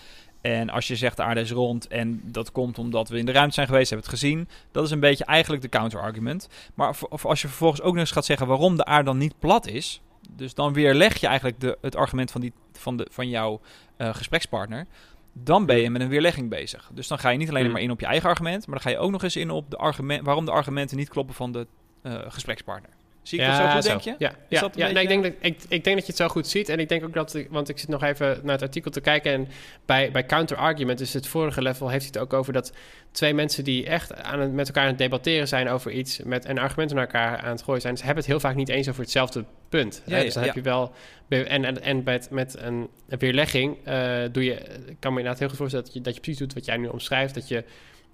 En 0.41 0.70
als 0.70 0.88
je 0.88 0.96
zegt 0.96 1.17
de 1.17 1.24
aarde 1.24 1.41
is 1.41 1.51
rond 1.51 1.88
en 1.88 2.22
dat 2.24 2.51
komt 2.51 2.79
omdat 2.79 3.10
we 3.10 3.17
in 3.17 3.25
de 3.25 3.32
ruimte 3.32 3.53
zijn 3.53 3.67
geweest, 3.67 3.89
hebben 3.89 4.10
het 4.10 4.20
gezien. 4.20 4.50
Dat 4.72 4.86
is 4.86 4.91
een 4.91 5.00
beetje 5.00 5.25
eigenlijk 5.25 5.62
de 5.62 5.70
counterargument. 5.70 6.48
Maar 6.74 6.96
of 7.10 7.25
als 7.25 7.41
je 7.41 7.48
vervolgens 7.48 7.82
ook 7.82 7.91
nog 7.91 8.00
eens 8.00 8.12
gaat 8.12 8.25
zeggen 8.25 8.48
waarom 8.48 8.77
de 8.77 8.86
aarde 8.86 9.05
dan 9.05 9.17
niet 9.17 9.39
plat 9.39 9.67
is, 9.67 10.01
dus 10.29 10.53
dan 10.53 10.74
weerleg 10.74 11.17
je 11.17 11.27
eigenlijk 11.27 11.60
de, 11.60 11.77
het 11.82 11.96
argument 11.96 12.32
van, 12.32 12.41
die, 12.41 12.53
van, 12.74 12.98
de, 12.98 13.08
van 13.12 13.29
jouw 13.29 13.62
uh, 13.98 14.15
gesprekspartner. 14.15 14.86
Dan 15.34 15.66
ben 15.66 15.78
je 15.78 15.90
met 15.90 16.02
een 16.02 16.10
weerlegging 16.10 16.50
bezig. 16.50 16.90
Dus 16.94 17.08
dan 17.08 17.20
ga 17.20 17.30
je 17.30 17.38
niet 17.38 17.50
alleen 17.50 17.72
maar 17.72 17.82
in 17.82 17.92
op 17.92 18.00
je 18.00 18.06
eigen 18.06 18.30
argument, 18.30 18.68
maar 18.68 18.75
dan 18.75 18.84
ga 18.84 18.90
je 18.90 19.04
ook 19.04 19.12
nog 19.12 19.24
eens 19.24 19.36
in 19.36 19.50
op 19.50 19.70
de 19.70 19.78
argument, 19.78 20.25
waarom 20.25 20.46
de 20.46 20.52
argumenten 20.52 20.98
niet 20.98 21.10
kloppen 21.10 21.36
van 21.36 21.52
de 21.52 21.68
uh, 22.04 22.20
gesprekspartner. 22.28 22.92
Zie 23.24 23.39
ik 23.39 23.46
dat 23.46 23.56
zo 23.56 23.68
goed, 23.68 23.84
denk 23.84 24.01
je? 24.01 24.15
Ja, 24.18 24.30
Is 24.30 24.36
ja, 24.48 24.60
dat 24.60 24.75
ja 24.75 24.92
nee, 24.92 25.03
ik, 25.03 25.10
denk 25.10 25.24
dat, 25.24 25.34
ik, 25.39 25.58
ik 25.68 25.84
denk 25.84 25.96
dat 25.96 26.06
je 26.06 26.12
het 26.12 26.22
zo 26.22 26.27
goed 26.27 26.48
ziet. 26.48 26.70
En 26.70 26.80
ik 26.80 26.89
denk 26.89 27.03
ook 27.03 27.13
dat, 27.13 27.38
want 27.50 27.70
ik 27.70 27.77
zit 27.77 27.89
nog 27.89 28.03
even 28.03 28.39
naar 28.44 28.53
het 28.53 28.62
artikel 28.62 28.92
te 28.92 29.01
kijken. 29.01 29.32
En 29.32 29.48
bij, 29.86 30.12
bij 30.12 30.25
counter-argument, 30.25 30.98
dus 30.98 31.13
het 31.13 31.27
vorige 31.27 31.62
level, 31.62 31.89
heeft 31.89 32.01
hij 32.01 32.12
het 32.13 32.22
ook 32.22 32.39
over 32.39 32.53
dat 32.53 32.74
twee 33.12 33.34
mensen 33.34 33.63
die 33.63 33.86
echt 33.86 34.15
aan 34.15 34.39
het, 34.39 34.53
met 34.53 34.68
elkaar 34.68 34.84
aan 34.84 34.89
het 34.89 34.98
debatteren 34.98 35.48
zijn 35.48 35.70
over 35.70 35.92
iets. 35.92 36.20
Met, 36.24 36.46
en 36.46 36.58
argumenten 36.58 36.96
naar 36.96 37.06
elkaar 37.06 37.38
aan 37.38 37.51
het 37.51 37.63
gooien 37.63 37.82
zijn. 37.82 37.98
Ze 37.98 38.06
hebben 38.06 38.24
het 38.24 38.32
heel 38.32 38.42
vaak 38.42 38.56
niet 38.56 38.70
eens 38.70 38.89
over 38.89 39.01
hetzelfde 39.01 39.46
punt. 39.70 40.01
Ja, 40.06 40.12
hè? 40.12 40.18
ja, 40.18 40.24
dus 40.24 40.34
dan 40.34 40.44
ja. 40.44 40.48
heb 40.48 40.58
je 40.58 40.70
wel. 40.70 40.92
En, 41.30 41.65
en, 41.65 41.82
en 41.82 42.03
met, 42.03 42.30
met 42.30 42.56
een 42.60 42.89
weerlegging 43.08 43.77
eh, 43.84 44.22
doe 44.32 44.44
je. 44.44 44.53
Ik 44.86 44.98
kan 45.00 45.12
me 45.12 45.18
inderdaad 45.18 45.39
heel 45.39 45.48
goed 45.50 45.58
voorstellen 45.58 45.86
dat 45.86 45.94
je, 45.94 46.01
dat 46.01 46.15
je 46.15 46.22
precies 46.22 46.39
doet 46.39 46.53
wat 46.53 46.65
jij 46.65 46.77
nu 46.77 46.88
omschrijft. 46.88 47.34
Dat 47.34 47.48
je. 47.48 47.63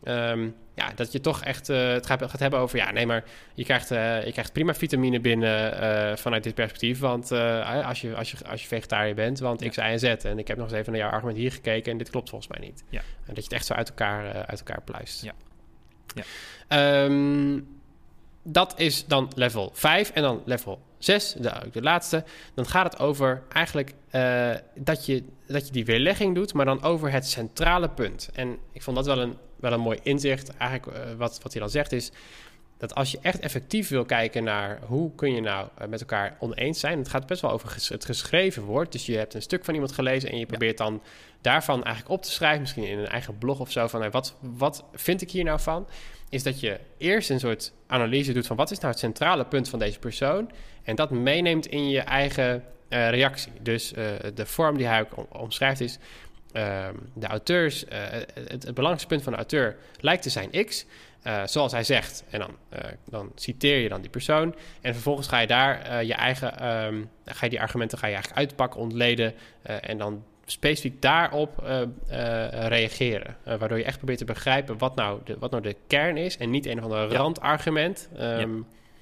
Ehm, 0.03 0.49
ja, 0.79 0.91
dat 0.95 1.11
je 1.11 1.21
toch 1.21 1.43
echt 1.43 1.69
eh, 1.69 1.89
het 1.91 2.05
gaat, 2.05 2.29
gaat 2.29 2.39
hebben 2.39 2.59
over... 2.59 2.77
ja, 2.77 2.91
nee, 2.91 3.05
maar 3.05 3.23
je 3.53 3.63
krijgt, 3.63 3.91
eh, 3.91 4.25
je 4.25 4.31
krijgt 4.31 4.53
prima 4.53 4.73
vitamine 4.73 5.19
binnen 5.19 5.81
eh, 5.81 6.17
vanuit 6.17 6.43
dit 6.43 6.53
perspectief... 6.53 6.99
want 6.99 7.31
als, 7.31 8.01
je, 8.01 8.15
als, 8.15 8.31
je, 8.31 8.37
als 8.49 8.61
je 8.61 8.67
vegetariër 8.67 9.15
bent, 9.15 9.39
want 9.39 9.61
Ja. 9.61 9.69
X, 9.69 9.77
Y 9.77 9.79
en 9.79 9.99
Z... 9.99 10.03
en 10.03 10.39
ik 10.39 10.47
heb 10.47 10.57
nog 10.57 10.67
eens 10.67 10.77
even 10.77 10.91
naar 10.91 11.01
jouw 11.01 11.11
argument 11.11 11.37
hier 11.37 11.51
gekeken... 11.51 11.91
en 11.91 11.97
dit 11.97 12.09
klopt 12.09 12.29
volgens 12.29 12.51
mij 12.51 12.67
niet. 12.67 12.83
Ja. 12.89 12.99
En 12.99 13.33
dat 13.33 13.35
je 13.35 13.43
het 13.43 13.51
echt 13.51 13.65
zo 13.65 13.73
uit 13.73 13.89
elkaar, 13.89 14.45
uit 14.45 14.59
elkaar 14.59 14.81
pluist. 14.81 15.23
Ja. 15.23 15.33
Ja. 16.15 16.23
Ehm, 16.67 17.59
dat 18.43 18.79
is 18.79 19.05
dan 19.05 19.31
level 19.35 19.71
5 19.73 20.09
en 20.09 20.21
dan 20.21 20.41
level 20.45 20.81
6, 20.97 21.33
de, 21.33 21.51
de 21.71 21.81
laatste. 21.81 22.23
Dan 22.53 22.67
gaat 22.67 22.93
het 22.93 23.01
over 23.01 23.43
eigenlijk 23.49 23.93
dat, 24.75 25.05
je, 25.05 25.23
dat 25.47 25.65
je 25.65 25.73
die 25.73 25.85
weerlegging 25.85 26.35
doet, 26.35 26.53
maar 26.53 26.65
dan 26.65 26.83
over 26.83 27.11
het 27.11 27.27
centrale 27.27 27.89
punt. 27.89 28.29
En 28.33 28.57
ik 28.71 28.81
vond 28.81 28.95
dat 28.95 29.05
wel 29.05 29.19
een, 29.19 29.37
wel 29.59 29.71
een 29.71 29.79
mooi 29.79 29.99
inzicht. 30.03 30.57
Eigenlijk 30.57 30.97
eh, 30.97 31.13
wat, 31.17 31.39
wat 31.43 31.51
hij 31.51 31.61
dan 31.61 31.69
zegt 31.71 31.91
is 31.91 32.11
dat 32.77 32.95
als 32.95 33.11
je 33.11 33.19
echt 33.21 33.39
effectief 33.39 33.89
wil 33.89 34.05
kijken 34.05 34.43
naar 34.43 34.79
hoe 34.85 35.15
kun 35.15 35.33
je 35.33 35.41
nou 35.41 35.67
eh, 35.77 35.87
met 35.87 35.99
elkaar 35.99 36.37
oneens 36.39 36.79
zijn. 36.79 36.97
Het 36.97 37.09
gaat 37.09 37.27
best 37.27 37.41
wel 37.41 37.51
over 37.51 37.73
het 37.89 38.05
geschreven 38.05 38.63
woord. 38.63 38.91
Dus 38.91 39.05
je 39.05 39.17
hebt 39.17 39.33
een 39.33 39.41
stuk 39.41 39.65
van 39.65 39.73
iemand 39.73 39.91
gelezen 39.91 40.29
en 40.31 40.37
je 40.39 40.45
probeert 40.45 40.77
dan 40.77 41.01
daarvan 41.41 41.83
eigenlijk 41.83 42.13
op 42.13 42.21
te 42.23 42.31
schrijven. 42.31 42.61
Misschien 42.61 42.83
in 42.87 42.97
een 42.99 43.07
eigen 43.07 43.37
blog 43.37 43.59
of 43.59 43.71
zo. 43.71 43.87
Van 43.87 44.01
hey, 44.01 44.11
wat, 44.11 44.35
wat 44.39 44.83
vind 44.93 45.21
ik 45.21 45.31
hier 45.31 45.43
nou 45.43 45.59
van? 45.59 45.87
Is 46.29 46.43
dat 46.43 46.59
je 46.59 46.79
eerst 46.97 47.29
een 47.29 47.39
soort 47.39 47.73
analyse 47.87 48.33
doet 48.33 48.47
van 48.47 48.55
wat 48.55 48.71
is 48.71 48.77
nou 48.77 48.89
het 48.91 48.99
centrale 48.99 49.45
punt 49.45 49.69
van 49.69 49.79
deze 49.79 49.99
persoon. 49.99 50.51
En 50.83 50.95
dat 50.95 51.09
meeneemt 51.09 51.65
in 51.65 51.89
je 51.89 51.99
eigen 51.99 52.63
eh, 52.89 53.09
reactie. 53.09 53.51
Dus 53.61 53.93
de 54.33 54.45
vorm 54.45 54.77
die 54.77 54.87
hij 54.87 55.01
ook 55.01 55.17
om- 55.17 55.27
omschrijft 55.41 55.81
is. 55.81 55.97
Ehm, 56.51 56.95
de 57.13 57.27
auteurs, 57.27 57.85
eh, 57.85 57.99
het, 58.33 58.49
het 58.49 58.73
belangrijkste 58.73 59.07
punt 59.07 59.23
van 59.23 59.31
de 59.31 59.37
auteur 59.37 59.77
lijkt 59.99 60.23
te 60.23 60.29
zijn 60.29 60.65
X. 60.65 60.85
eh, 61.23 61.41
zoals 61.45 61.71
hij 61.71 61.83
zegt. 61.83 62.23
En 62.29 62.39
dan, 62.39 62.55
eh, 62.69 62.91
dan 63.09 63.31
citeer 63.35 63.77
je 63.77 63.89
dan 63.89 64.01
die 64.01 64.09
persoon. 64.09 64.55
En 64.81 64.93
vervolgens 64.93 65.27
ga 65.27 65.39
je 65.39 65.47
daar 65.47 66.03
je 66.05 66.13
eigen, 66.13 66.59
ehm, 66.59 66.95
ga 67.25 67.43
je 67.45 67.49
die 67.49 67.61
argumenten 67.61 67.97
ga 67.97 68.07
je 68.07 68.13
eigenlijk 68.13 68.41
uitpakken, 68.41 68.79
ontleden. 68.79 69.33
en 69.63 69.97
dan 69.97 70.23
specifiek 70.45 71.01
daarop 71.01 71.63
reageren. 72.49 73.35
Waardoor 73.43 73.77
je 73.77 73.83
echt 73.83 73.97
probeert 73.97 74.17
te 74.19 74.25
begrijpen 74.25 74.77
wat 74.77 74.95
nou 74.95 75.19
de, 75.23 75.35
wat 75.39 75.51
nou 75.51 75.63
de 75.63 75.75
kern 75.87 76.17
is. 76.17 76.37
En 76.37 76.49
niet 76.49 76.65
een 76.65 76.77
of 76.77 76.83
ander 76.83 77.11
Ja. 77.11 77.17
randargument. 77.17 78.09
Ehm, 78.17 78.49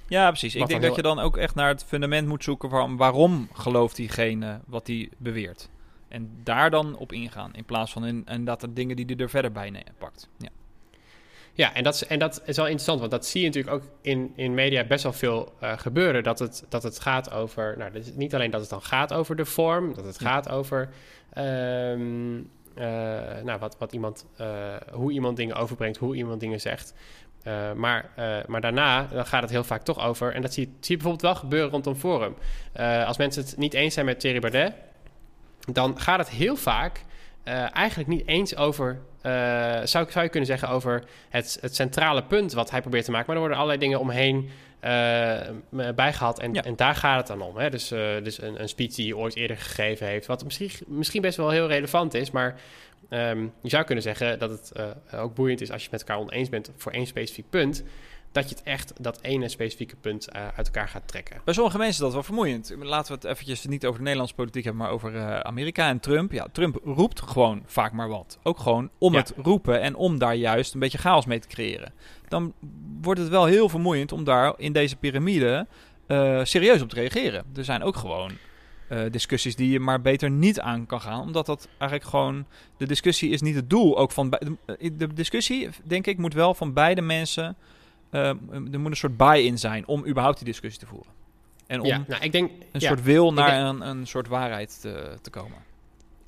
Ja, 0.07 0.27
precies. 0.27 0.55
Ik 0.55 0.67
denk 0.67 0.81
dat 0.81 0.95
je 0.95 1.01
dan 1.01 1.19
ook 1.19 1.37
echt 1.37 1.55
naar 1.55 1.67
het 1.67 1.83
fundament 1.83 2.27
moet 2.27 2.43
zoeken 2.43 2.69
van 2.69 2.97
waarom 2.97 3.49
gelooft 3.53 3.95
diegene 3.95 4.59
wat 4.65 4.87
hij 4.87 5.09
beweert. 5.17 5.69
En 6.07 6.39
daar 6.43 6.69
dan 6.69 6.97
op 6.97 7.11
ingaan. 7.11 7.53
In 7.55 7.65
plaats 7.65 7.91
van 7.91 8.05
in, 8.05 8.21
en 8.25 8.45
dat 8.45 8.61
er 8.63 8.73
dingen 8.73 8.95
die 8.95 9.05
hij 9.05 9.15
er 9.15 9.29
verder 9.29 9.51
bij 9.51 9.83
pakt. 9.97 10.29
Ja. 10.37 10.49
Ja, 11.53 11.73
en 11.73 11.83
dat, 11.83 11.93
is, 11.93 12.07
en 12.07 12.19
dat 12.19 12.41
is 12.45 12.55
wel 12.55 12.65
interessant, 12.65 12.99
want 12.99 13.11
dat 13.11 13.25
zie 13.25 13.41
je 13.41 13.47
natuurlijk 13.47 13.75
ook 13.75 13.83
in, 14.01 14.31
in 14.35 14.53
media 14.53 14.83
best 14.83 15.03
wel 15.03 15.13
veel 15.13 15.53
eh, 15.59 15.77
gebeuren. 15.77 16.23
Dat 16.23 16.39
het, 16.39 16.65
dat 16.69 16.83
het 16.83 16.99
gaat 16.99 17.31
over, 17.31 17.75
nou, 17.77 17.91
dus 17.91 18.11
niet 18.15 18.35
alleen 18.35 18.51
dat 18.51 18.61
het 18.61 18.69
dan 18.69 18.81
gaat 18.81 19.13
over 19.13 19.35
de 19.35 19.45
vorm, 19.45 19.93
dat 19.93 20.05
het 20.05 20.19
Ja. 20.19 20.27
gaat 20.29 20.49
over 20.49 20.89
ehm, 21.33 22.37
eh, 22.75 23.43
nou, 23.43 23.59
wat, 23.59 23.77
wat 23.77 23.91
iemand, 23.93 24.25
eh, 24.35 24.75
hoe 24.91 25.11
iemand 25.11 25.37
dingen 25.37 25.55
overbrengt, 25.55 25.97
hoe 25.97 26.15
iemand 26.15 26.39
dingen 26.39 26.59
zegt. 26.61 26.93
Maar, 27.75 28.09
maar 28.47 28.61
daarna 28.61 29.03
dan 29.11 29.25
gaat 29.25 29.41
het 29.41 29.51
heel 29.51 29.63
vaak 29.63 29.83
toch 29.83 29.99
over, 30.05 30.33
en 30.33 30.41
dat 30.41 30.53
zie, 30.53 30.63
je- 30.63 30.69
zie 30.79 30.95
je 30.95 31.01
bijvoorbeeld 31.03 31.21
wel 31.21 31.35
gebeuren 31.35 31.69
rondom 31.69 31.95
Forum. 31.95 32.35
Als 33.05 33.17
mensen 33.17 33.43
het 33.43 33.57
niet 33.57 33.73
eens 33.73 33.93
zijn 33.93 34.05
met 34.05 34.19
Thierry 34.19 34.39
Baudet, 34.39 34.73
dan 35.71 35.99
gaat 35.99 36.19
het 36.19 36.29
heel 36.29 36.55
vaak 36.55 37.01
eh, 37.43 37.75
eigenlijk 37.75 38.09
niet 38.09 38.27
eens 38.27 38.55
over, 38.55 38.99
eh, 39.21 39.31
zou, 39.83 40.11
zou 40.11 40.23
je 40.23 40.29
kunnen 40.29 40.45
zeggen, 40.49 40.69
over 40.69 41.03
het, 41.29 41.57
het 41.61 41.75
centrale 41.75 42.23
punt 42.23 42.53
wat 42.53 42.71
hij 42.71 42.81
probeert 42.81 43.05
te 43.05 43.11
maken. 43.11 43.25
Maar 43.27 43.35
er 43.35 43.41
worden 43.41 43.57
allerlei 43.59 43.79
dingen 43.85 43.99
omheen 43.99 44.49
m- 45.69 45.95
bijgehaald 45.95 46.39
en, 46.39 46.53
Ja. 46.53 46.63
en 46.63 46.75
daar 46.75 46.95
gaat 46.95 47.17
het 47.17 47.27
dan 47.27 47.41
om. 47.47 47.57
Hè? 47.57 47.69
Dus, 47.69 47.87
dus 48.23 48.41
een, 48.41 48.61
een 48.61 48.69
speech 48.69 48.93
die 48.93 49.05
hij 49.13 49.21
ooit 49.21 49.35
eerder 49.35 49.57
gegeven 49.57 50.07
heeft, 50.07 50.25
wat 50.25 50.43
misschien, 50.43 50.69
misschien 50.87 51.21
best 51.21 51.37
wel 51.37 51.49
heel 51.49 51.67
relevant 51.67 52.13
is, 52.13 52.31
maar 52.31 52.59
ehm, 53.09 53.41
je 53.61 53.69
zou 53.69 53.83
kunnen 53.83 54.03
zeggen 54.03 54.39
dat 54.39 54.49
het 54.49 54.71
ook 55.13 55.35
boeiend 55.35 55.61
is 55.61 55.71
als 55.71 55.83
je 55.83 55.89
het 55.91 55.99
met 55.99 56.09
elkaar 56.09 56.23
oneens 56.23 56.49
bent 56.49 56.71
voor 56.77 56.91
één 56.91 57.07
specifiek 57.07 57.49
punt, 57.49 57.83
dat 58.31 58.49
je 58.49 58.55
het 58.55 58.63
echt, 58.63 58.93
dat 59.03 59.21
ene 59.21 59.49
specifieke 59.49 59.95
punt 59.95 60.27
eh, 60.31 60.47
uit 60.55 60.65
elkaar 60.65 60.87
gaat 60.87 61.07
trekken. 61.07 61.41
Bij 61.43 61.53
sommige 61.53 61.77
mensen 61.77 61.93
is 61.95 62.01
dat 62.01 62.13
wel 62.13 62.23
vermoeiend. 62.23 62.73
Laten 62.79 63.07
we 63.07 63.13
het 63.13 63.23
eventjes 63.31 63.65
niet 63.65 63.85
over 63.85 63.97
de 63.97 64.03
Nederlandse 64.03 64.35
politiek 64.35 64.63
hebben, 64.63 64.81
maar 64.81 64.91
over 64.91 65.15
eh, 65.15 65.39
Amerika 65.39 65.87
en 65.89 65.99
Trump. 65.99 66.31
Ja, 66.31 66.47
Trump 66.51 66.79
roept 66.83 67.21
gewoon 67.21 67.63
vaak 67.65 67.91
maar 67.91 68.09
wat. 68.09 68.39
Ook 68.43 68.59
gewoon 68.59 68.89
om 68.97 69.13
Ja. 69.13 69.19
het 69.19 69.33
roepen 69.37 69.81
en 69.81 69.95
om 69.95 70.19
daar 70.19 70.35
juist 70.35 70.73
een 70.73 70.79
beetje 70.79 70.97
chaos 70.97 71.25
mee 71.25 71.39
te 71.39 71.47
creëren. 71.47 71.93
Dan 72.27 72.53
wordt 73.01 73.19
het 73.19 73.29
wel 73.29 73.45
heel 73.45 73.69
vermoeiend 73.69 74.11
om 74.11 74.23
daar 74.23 74.53
in 74.57 74.73
deze 74.73 74.95
piramide 74.95 75.67
eh, 76.07 76.43
serieus 76.43 76.81
op 76.81 76.89
te 76.89 76.95
reageren. 76.95 77.43
Er 77.55 77.63
zijn 77.65 77.83
ook 77.83 77.95
gewoon 77.95 78.31
discussies 79.11 79.55
die 79.55 79.71
je 79.71 79.79
maar 79.79 80.01
beter 80.01 80.29
niet 80.29 80.59
aan 80.59 80.85
kan 80.85 81.01
gaan, 81.01 81.21
omdat 81.21 81.45
dat 81.45 81.67
eigenlijk 81.77 82.09
gewoon 82.09 82.45
de 82.77 82.85
discussie 82.87 83.29
is 83.29 83.41
niet 83.41 83.55
het 83.55 83.69
doel. 83.69 83.97
Ook 83.97 84.11
van 84.11 84.29
de 84.97 85.13
discussie, 85.13 85.69
denk 85.83 86.07
ik, 86.07 86.17
moet 86.17 86.33
wel 86.33 86.53
van 86.53 86.73
beide 86.73 87.01
mensen. 87.01 87.55
Eh, 88.09 88.27
er 88.71 88.79
moet 88.79 88.91
een 88.91 88.97
soort 88.97 89.17
buy-in 89.17 89.57
zijn 89.57 89.87
om 89.87 90.05
überhaupt 90.07 90.37
die 90.37 90.45
discussie 90.47 90.79
te 90.79 90.85
voeren. 90.85 91.11
En 91.67 91.79
om 91.79 91.85
Ja, 91.85 92.03
nou, 92.07 92.23
ik 92.23 92.31
denk, 92.31 92.51
een 92.51 92.79
ja, 92.79 92.87
soort 92.87 93.03
wil 93.03 93.33
naar 93.33 93.49
denk- 93.49 93.81
een, 93.81 93.87
een 93.97 94.07
soort 94.07 94.27
waarheid 94.27 94.81
te, 94.81 95.17
te 95.21 95.29
komen. 95.29 95.57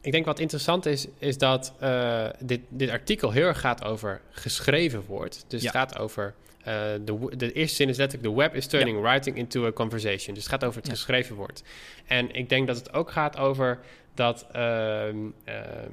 Ik 0.02 0.12
denk 0.12 0.26
wat 0.26 0.40
interessant 0.40 0.86
is, 0.86 1.08
is 1.18 1.38
dat 1.38 1.74
eh, 1.80 2.26
dit, 2.40 2.62
dit 2.70 2.90
artikel 2.90 3.32
heel 3.32 3.46
erg 3.48 3.60
gaat 3.60 3.84
over 3.84 4.22
geschreven 4.32 5.04
woord. 5.08 5.46
Dus 5.48 5.62
Ja. 5.62 5.68
het 5.68 5.76
gaat 5.78 5.98
over. 5.98 6.34
eh, 6.60 6.74
de, 7.06 7.32
de 7.38 7.52
eerste 7.54 7.76
zin 7.76 7.90
is 7.90 7.98
letterlijk: 7.98 8.30
The 8.34 8.40
web 8.42 8.56
is 8.56 8.68
turning 8.68 9.02
writing 9.02 9.38
into 9.38 9.66
a 9.66 9.72
conversation. 9.72 10.34
Dus 10.34 10.44
het 10.44 10.52
gaat 10.54 10.64
over 10.64 10.78
het 10.78 10.88
Ja. 10.88 10.94
geschreven 10.94 11.36
woord. 11.36 11.64
En 12.06 12.34
ik 12.36 12.50
denk 12.50 12.68
dat 12.68 12.76
het 12.78 12.94
ook 12.94 13.12
gaat 13.12 13.38
over 13.38 13.80
dat. 14.14 14.46
ehm, 14.52 15.16
ehm, 15.44 15.92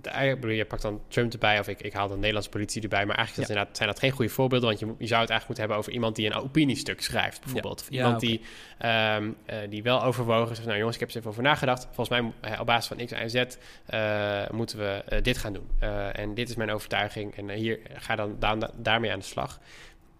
bedoel, 0.00 0.50
je 0.50 0.64
pakt 0.64 0.82
dan 0.82 1.00
Trump 1.08 1.32
erbij, 1.32 1.58
of 1.58 1.68
ik, 1.68 1.80
ik 1.82 1.92
haal 1.92 2.08
de 2.08 2.14
Nederlandse 2.16 2.50
politie 2.50 2.82
erbij. 2.82 3.06
Maar 3.06 3.16
eigenlijk 3.16 3.48
Ja. 3.48 3.54
zijn, 3.54 3.66
dat, 3.66 3.76
zijn 3.76 3.88
dat 3.88 3.98
geen 3.98 4.10
goede 4.10 4.30
voorbeelden. 4.30 4.68
Want 4.68 4.80
je, 4.80 4.86
zou 4.86 4.98
het 4.98 5.30
eigenlijk 5.30 5.46
moeten 5.46 5.58
hebben 5.58 5.76
over 5.76 5.92
iemand 5.92 6.16
die 6.16 6.26
een 6.26 6.34
opiniestuk 6.34 7.02
schrijft, 7.02 7.40
bijvoorbeeld. 7.40 7.80
Of 7.80 7.86
Ja, 7.90 7.96
iemand 7.96 8.20
die 8.20 8.40
Ehm, 8.78 9.30
eh, 9.46 9.58
die 9.68 9.82
wel 9.82 10.02
overwogen. 10.04 10.54
Zegt, 10.54 10.66
nou 10.66 10.78
jongens, 10.78 10.94
ik 10.96 11.00
heb 11.00 11.10
er 11.10 11.16
even 11.16 11.30
over 11.30 11.42
nagedacht. 11.42 11.88
Volgens 11.92 12.08
mij 12.08 12.32
eh, 12.52 12.60
op 12.60 12.66
basis 12.66 12.86
van 12.96 13.06
X, 13.06 13.12
en 13.12 13.30
Z 13.30 13.44
eh, 13.86 14.50
moeten 14.50 14.78
we 14.78 15.20
dit 15.22 15.38
gaan 15.38 15.52
doen. 15.52 15.68
En 16.12 16.34
dit 16.34 16.48
is 16.48 16.54
mijn 16.56 16.70
overtuiging. 16.70 17.36
En 17.36 17.50
hier 17.50 17.78
ga 17.94 18.16
dan 18.16 18.36
da- 18.38 18.70
daarmee 18.76 19.12
aan 19.12 19.18
de 19.18 19.24
slag. 19.24 19.60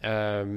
Ehm, 0.00 0.48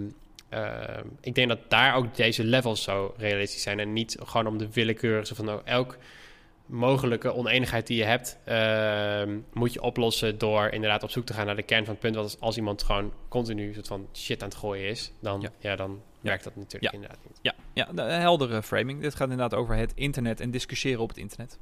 ehm, 0.50 1.04
ik 1.22 1.36
denk 1.36 1.48
dat 1.50 1.60
daar 1.68 1.96
ook 1.96 2.16
deze 2.16 2.44
levels 2.44 2.84
zo 2.84 3.14
realistisch 3.18 3.62
zijn. 3.62 3.80
En 3.80 3.94
niet 3.94 4.18
gewoon 4.24 4.48
om 4.48 4.58
de 4.58 4.72
willekeurige 4.72 5.36
van 5.36 5.46
nou, 5.46 5.62
elk 5.64 5.98
mogelijke 6.66 7.34
oneenigheid 7.34 7.88
die 7.88 7.98
je 7.98 8.04
hebt, 8.04 8.38
ehm, 8.44 9.38
moet 9.54 9.74
je 9.74 9.82
oplossen 9.82 10.38
door 10.38 10.68
inderdaad 10.70 11.04
op 11.04 11.10
zoek 11.12 11.26
te 11.26 11.34
gaan 11.34 11.46
naar 11.46 11.56
de 11.56 11.64
kern 11.64 11.84
van 11.86 11.94
het 11.94 12.02
punt. 12.02 12.16
Want 12.16 12.28
als, 12.28 12.40
als 12.40 12.58
iemand 12.58 12.84
gewoon 12.84 13.14
continu 13.28 13.74
soort 13.74 13.88
van 13.88 14.08
shit 14.14 14.42
aan 14.42 14.50
het 14.50 14.58
gooien 14.58 14.90
is, 14.90 15.12
dan, 15.20 15.42
Ja. 15.42 15.50
ja. 15.60 15.76
dan 15.76 16.02
werkt 16.22 16.44
dat 16.44 16.56
natuurlijk 16.56 16.84
Ja. 16.84 16.92
inderdaad 16.92 17.20
niet. 17.28 17.40
Ja, 17.42 17.54
ja 17.74 17.86
de 17.94 18.02
heldere 18.02 18.64
framing. 18.64 19.02
Dit 19.02 19.16
gaat 19.16 19.30
inderdaad 19.30 19.60
over 19.60 19.76
het 19.76 19.92
internet 19.96 20.40
en 20.40 20.52
discussiëren 20.52 21.02
op 21.02 21.10
het 21.10 21.18
internet. 21.18 21.58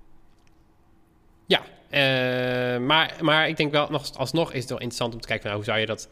Ja, 1.46 1.62
eh, 1.90 2.80
maar, 2.80 3.16
maar 3.22 3.48
ik 3.48 3.58
denk 3.58 3.72
wel, 3.72 3.90
nog, 3.90 4.16
alsnog 4.18 4.54
is 4.54 4.60
het 4.60 4.70
wel 4.70 4.80
interessant 4.80 5.14
om 5.14 5.20
te 5.22 5.28
kijken... 5.28 5.50
van, 5.50 5.60
nou, 5.60 5.64
hoe, 5.64 5.74
zou 5.74 5.80
je 5.80 5.86
dat, 5.86 6.10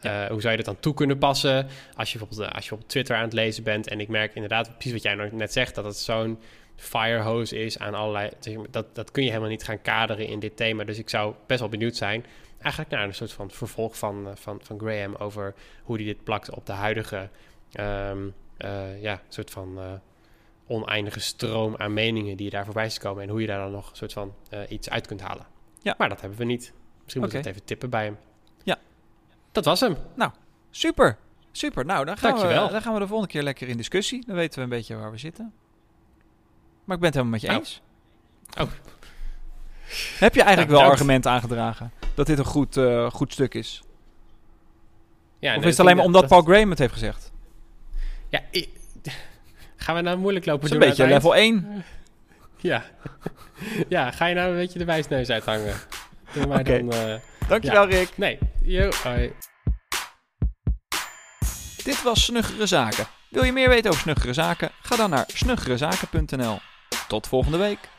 eh, 0.00 0.30
hoe 0.30 0.40
zou 0.40 0.50
je 0.50 0.56
dat 0.56 0.66
dan 0.74 0.80
toe 0.80 0.94
kunnen 0.94 1.18
passen... 1.18 1.66
als 1.96 2.12
je 2.12 2.18
bijvoorbeeld 2.18 2.48
eh, 2.50 2.56
als 2.56 2.68
je 2.68 2.74
op 2.74 2.88
Twitter 2.88 3.16
aan 3.16 3.22
het 3.24 3.32
lezen 3.32 3.62
bent... 3.62 3.88
en 3.88 4.00
ik 4.00 4.08
merk 4.08 4.34
inderdaad, 4.34 4.72
precies 4.72 4.92
wat 4.92 5.02
jij 5.02 5.30
net 5.32 5.52
zegt... 5.52 5.74
dat 5.74 5.84
het 5.84 5.96
zo'n 5.96 6.38
firehose 6.76 7.58
is 7.58 7.78
aan 7.78 7.94
allerlei... 7.94 8.30
zeg 8.40 8.56
maar, 8.56 8.66
Dat, 8.70 8.94
dat 8.94 9.10
kun 9.10 9.22
je 9.22 9.28
helemaal 9.28 9.50
niet 9.50 9.64
gaan 9.64 9.82
kaderen 9.82 10.26
in 10.26 10.38
dit 10.38 10.56
thema. 10.56 10.84
Dus 10.84 10.98
ik 10.98 11.08
zou 11.08 11.34
best 11.46 11.60
wel 11.60 11.68
benieuwd 11.68 11.96
zijn... 11.96 12.24
eigenlijk 12.58 12.94
naar 12.94 13.04
een 13.04 13.14
soort 13.14 13.32
van 13.32 13.50
vervolg 13.50 13.98
van, 13.98 14.28
eh, 14.28 14.32
van, 14.34 14.60
van 14.62 14.78
Graham... 14.78 15.14
over 15.14 15.54
hoe 15.82 15.96
hij 15.96 16.04
dit 16.04 16.24
plakt 16.24 16.50
op 16.50 16.66
de 16.66 16.72
huidige... 16.72 17.28
ehm, 17.72 18.28
eh, 18.56 19.02
ja, 19.02 19.20
soort 19.28 19.50
van... 19.50 19.78
eh, 19.78 19.92
oneindige 20.66 21.20
stroom 21.20 21.76
aan 21.76 21.92
meningen 21.92 22.36
die 22.36 22.44
je 22.44 22.50
daar 22.50 22.64
voorbij 22.64 22.90
ziet 22.90 23.02
komen 23.02 23.22
en 23.22 23.28
hoe 23.28 23.40
je 23.40 23.46
daar 23.46 23.58
dan 23.58 23.70
nog 23.70 23.90
een 23.90 23.96
soort 23.96 24.12
van 24.12 24.34
iets 24.68 24.90
uit 24.90 25.06
kunt 25.06 25.20
halen. 25.20 25.46
Ja. 25.82 25.94
Maar 25.98 26.08
dat 26.08 26.20
hebben 26.20 26.38
we 26.38 26.44
niet. 26.44 26.72
Misschien 27.02 27.20
moeten 27.20 27.20
we 27.20 27.26
Oké. 27.26 27.36
het 27.36 27.46
even 27.46 27.64
tippen 27.64 27.90
bij 27.90 28.04
hem. 28.04 28.18
Ja. 28.62 28.78
Dat 29.52 29.64
was 29.64 29.80
hem. 29.80 29.96
Super. 30.70 31.18
Super, 31.52 31.84
nou 31.84 32.04
dan 32.04 32.16
gaan, 32.16 32.48
we, 32.48 32.54
dan 32.54 32.82
gaan 32.82 32.92
we 32.94 32.98
de 32.98 33.06
volgende 33.06 33.32
keer 33.32 33.42
lekker 33.42 33.68
in 33.68 33.76
discussie. 33.76 34.26
Dan 34.26 34.34
weten 34.34 34.58
we 34.58 34.64
een 34.64 34.70
beetje 34.70 34.96
waar 34.96 35.10
we 35.10 35.18
zitten. 35.18 35.52
Maar 36.84 36.96
ik 36.96 37.02
ben 37.02 37.12
het 37.12 37.14
helemaal 37.14 37.30
met 37.32 37.40
je 37.40 37.46
Nou. 37.46 37.58
eens. 37.60 37.82
Oh. 38.60 38.70
Heb 40.18 40.34
je 40.34 40.42
eigenlijk 40.42 40.70
wel 40.70 40.82
argumenten 40.90 41.30
aangedragen 41.30 41.92
dat 42.14 42.26
dit 42.26 42.38
een 42.38 42.44
goed, 42.44 42.76
eh, 42.76 43.10
goed 43.10 43.32
stuk 43.32 43.54
is? 43.54 43.82
Ja, 45.38 45.50
of 45.54 45.56
nee, 45.60 45.64
is 45.64 45.70
het 45.70 45.80
alleen 45.80 45.96
maar 45.96 46.04
dat- 46.04 46.14
omdat 46.14 46.28
Paul 46.30 46.42
Graham 46.42 46.70
het 46.70 46.78
heeft 46.78 46.92
gezegd? 46.92 47.32
Ja, 48.28 48.40
ik- 48.50 48.68
gaan 49.76 49.94
we 49.94 50.00
nou 50.00 50.18
moeilijk 50.18 50.46
lopen 50.46 50.62
Het 50.62 50.70
is 50.70 50.76
een 50.76 50.80
doen 50.80 50.88
beetje 50.96 51.12
level 51.14 51.36
1. 51.36 51.66
eind? 51.70 51.84
Ja. 52.56 52.84
ja, 53.88 54.10
ga 54.10 54.26
je 54.26 54.34
nou 54.34 54.50
een 54.50 54.56
beetje 54.56 54.78
de 54.78 54.84
wijsneus 54.84 55.30
uithangen? 55.30 55.74
Doe 56.32 56.46
maar 56.46 56.64
dan... 56.70 56.92
eh, 56.92 57.14
Dankjewel 57.48 57.86
Rick. 57.88 58.16
nee, 58.16 58.38
yo, 58.62 58.90
hoi. 59.02 59.32
Dit 61.84 62.02
was 62.02 62.24
Snuggere 62.24 62.66
Zaken. 62.66 63.06
Wil 63.30 63.44
je 63.44 63.52
meer 63.52 63.68
weten 63.68 63.90
over 63.90 64.02
Snuggere 64.02 64.32
Zaken? 64.32 64.70
Ga 64.82 64.96
dan 64.96 65.10
naar 65.10 65.24
snuggerezaken.nl. 65.34 66.58
Tot 67.08 67.26
volgende 67.26 67.58
week. 67.58 67.93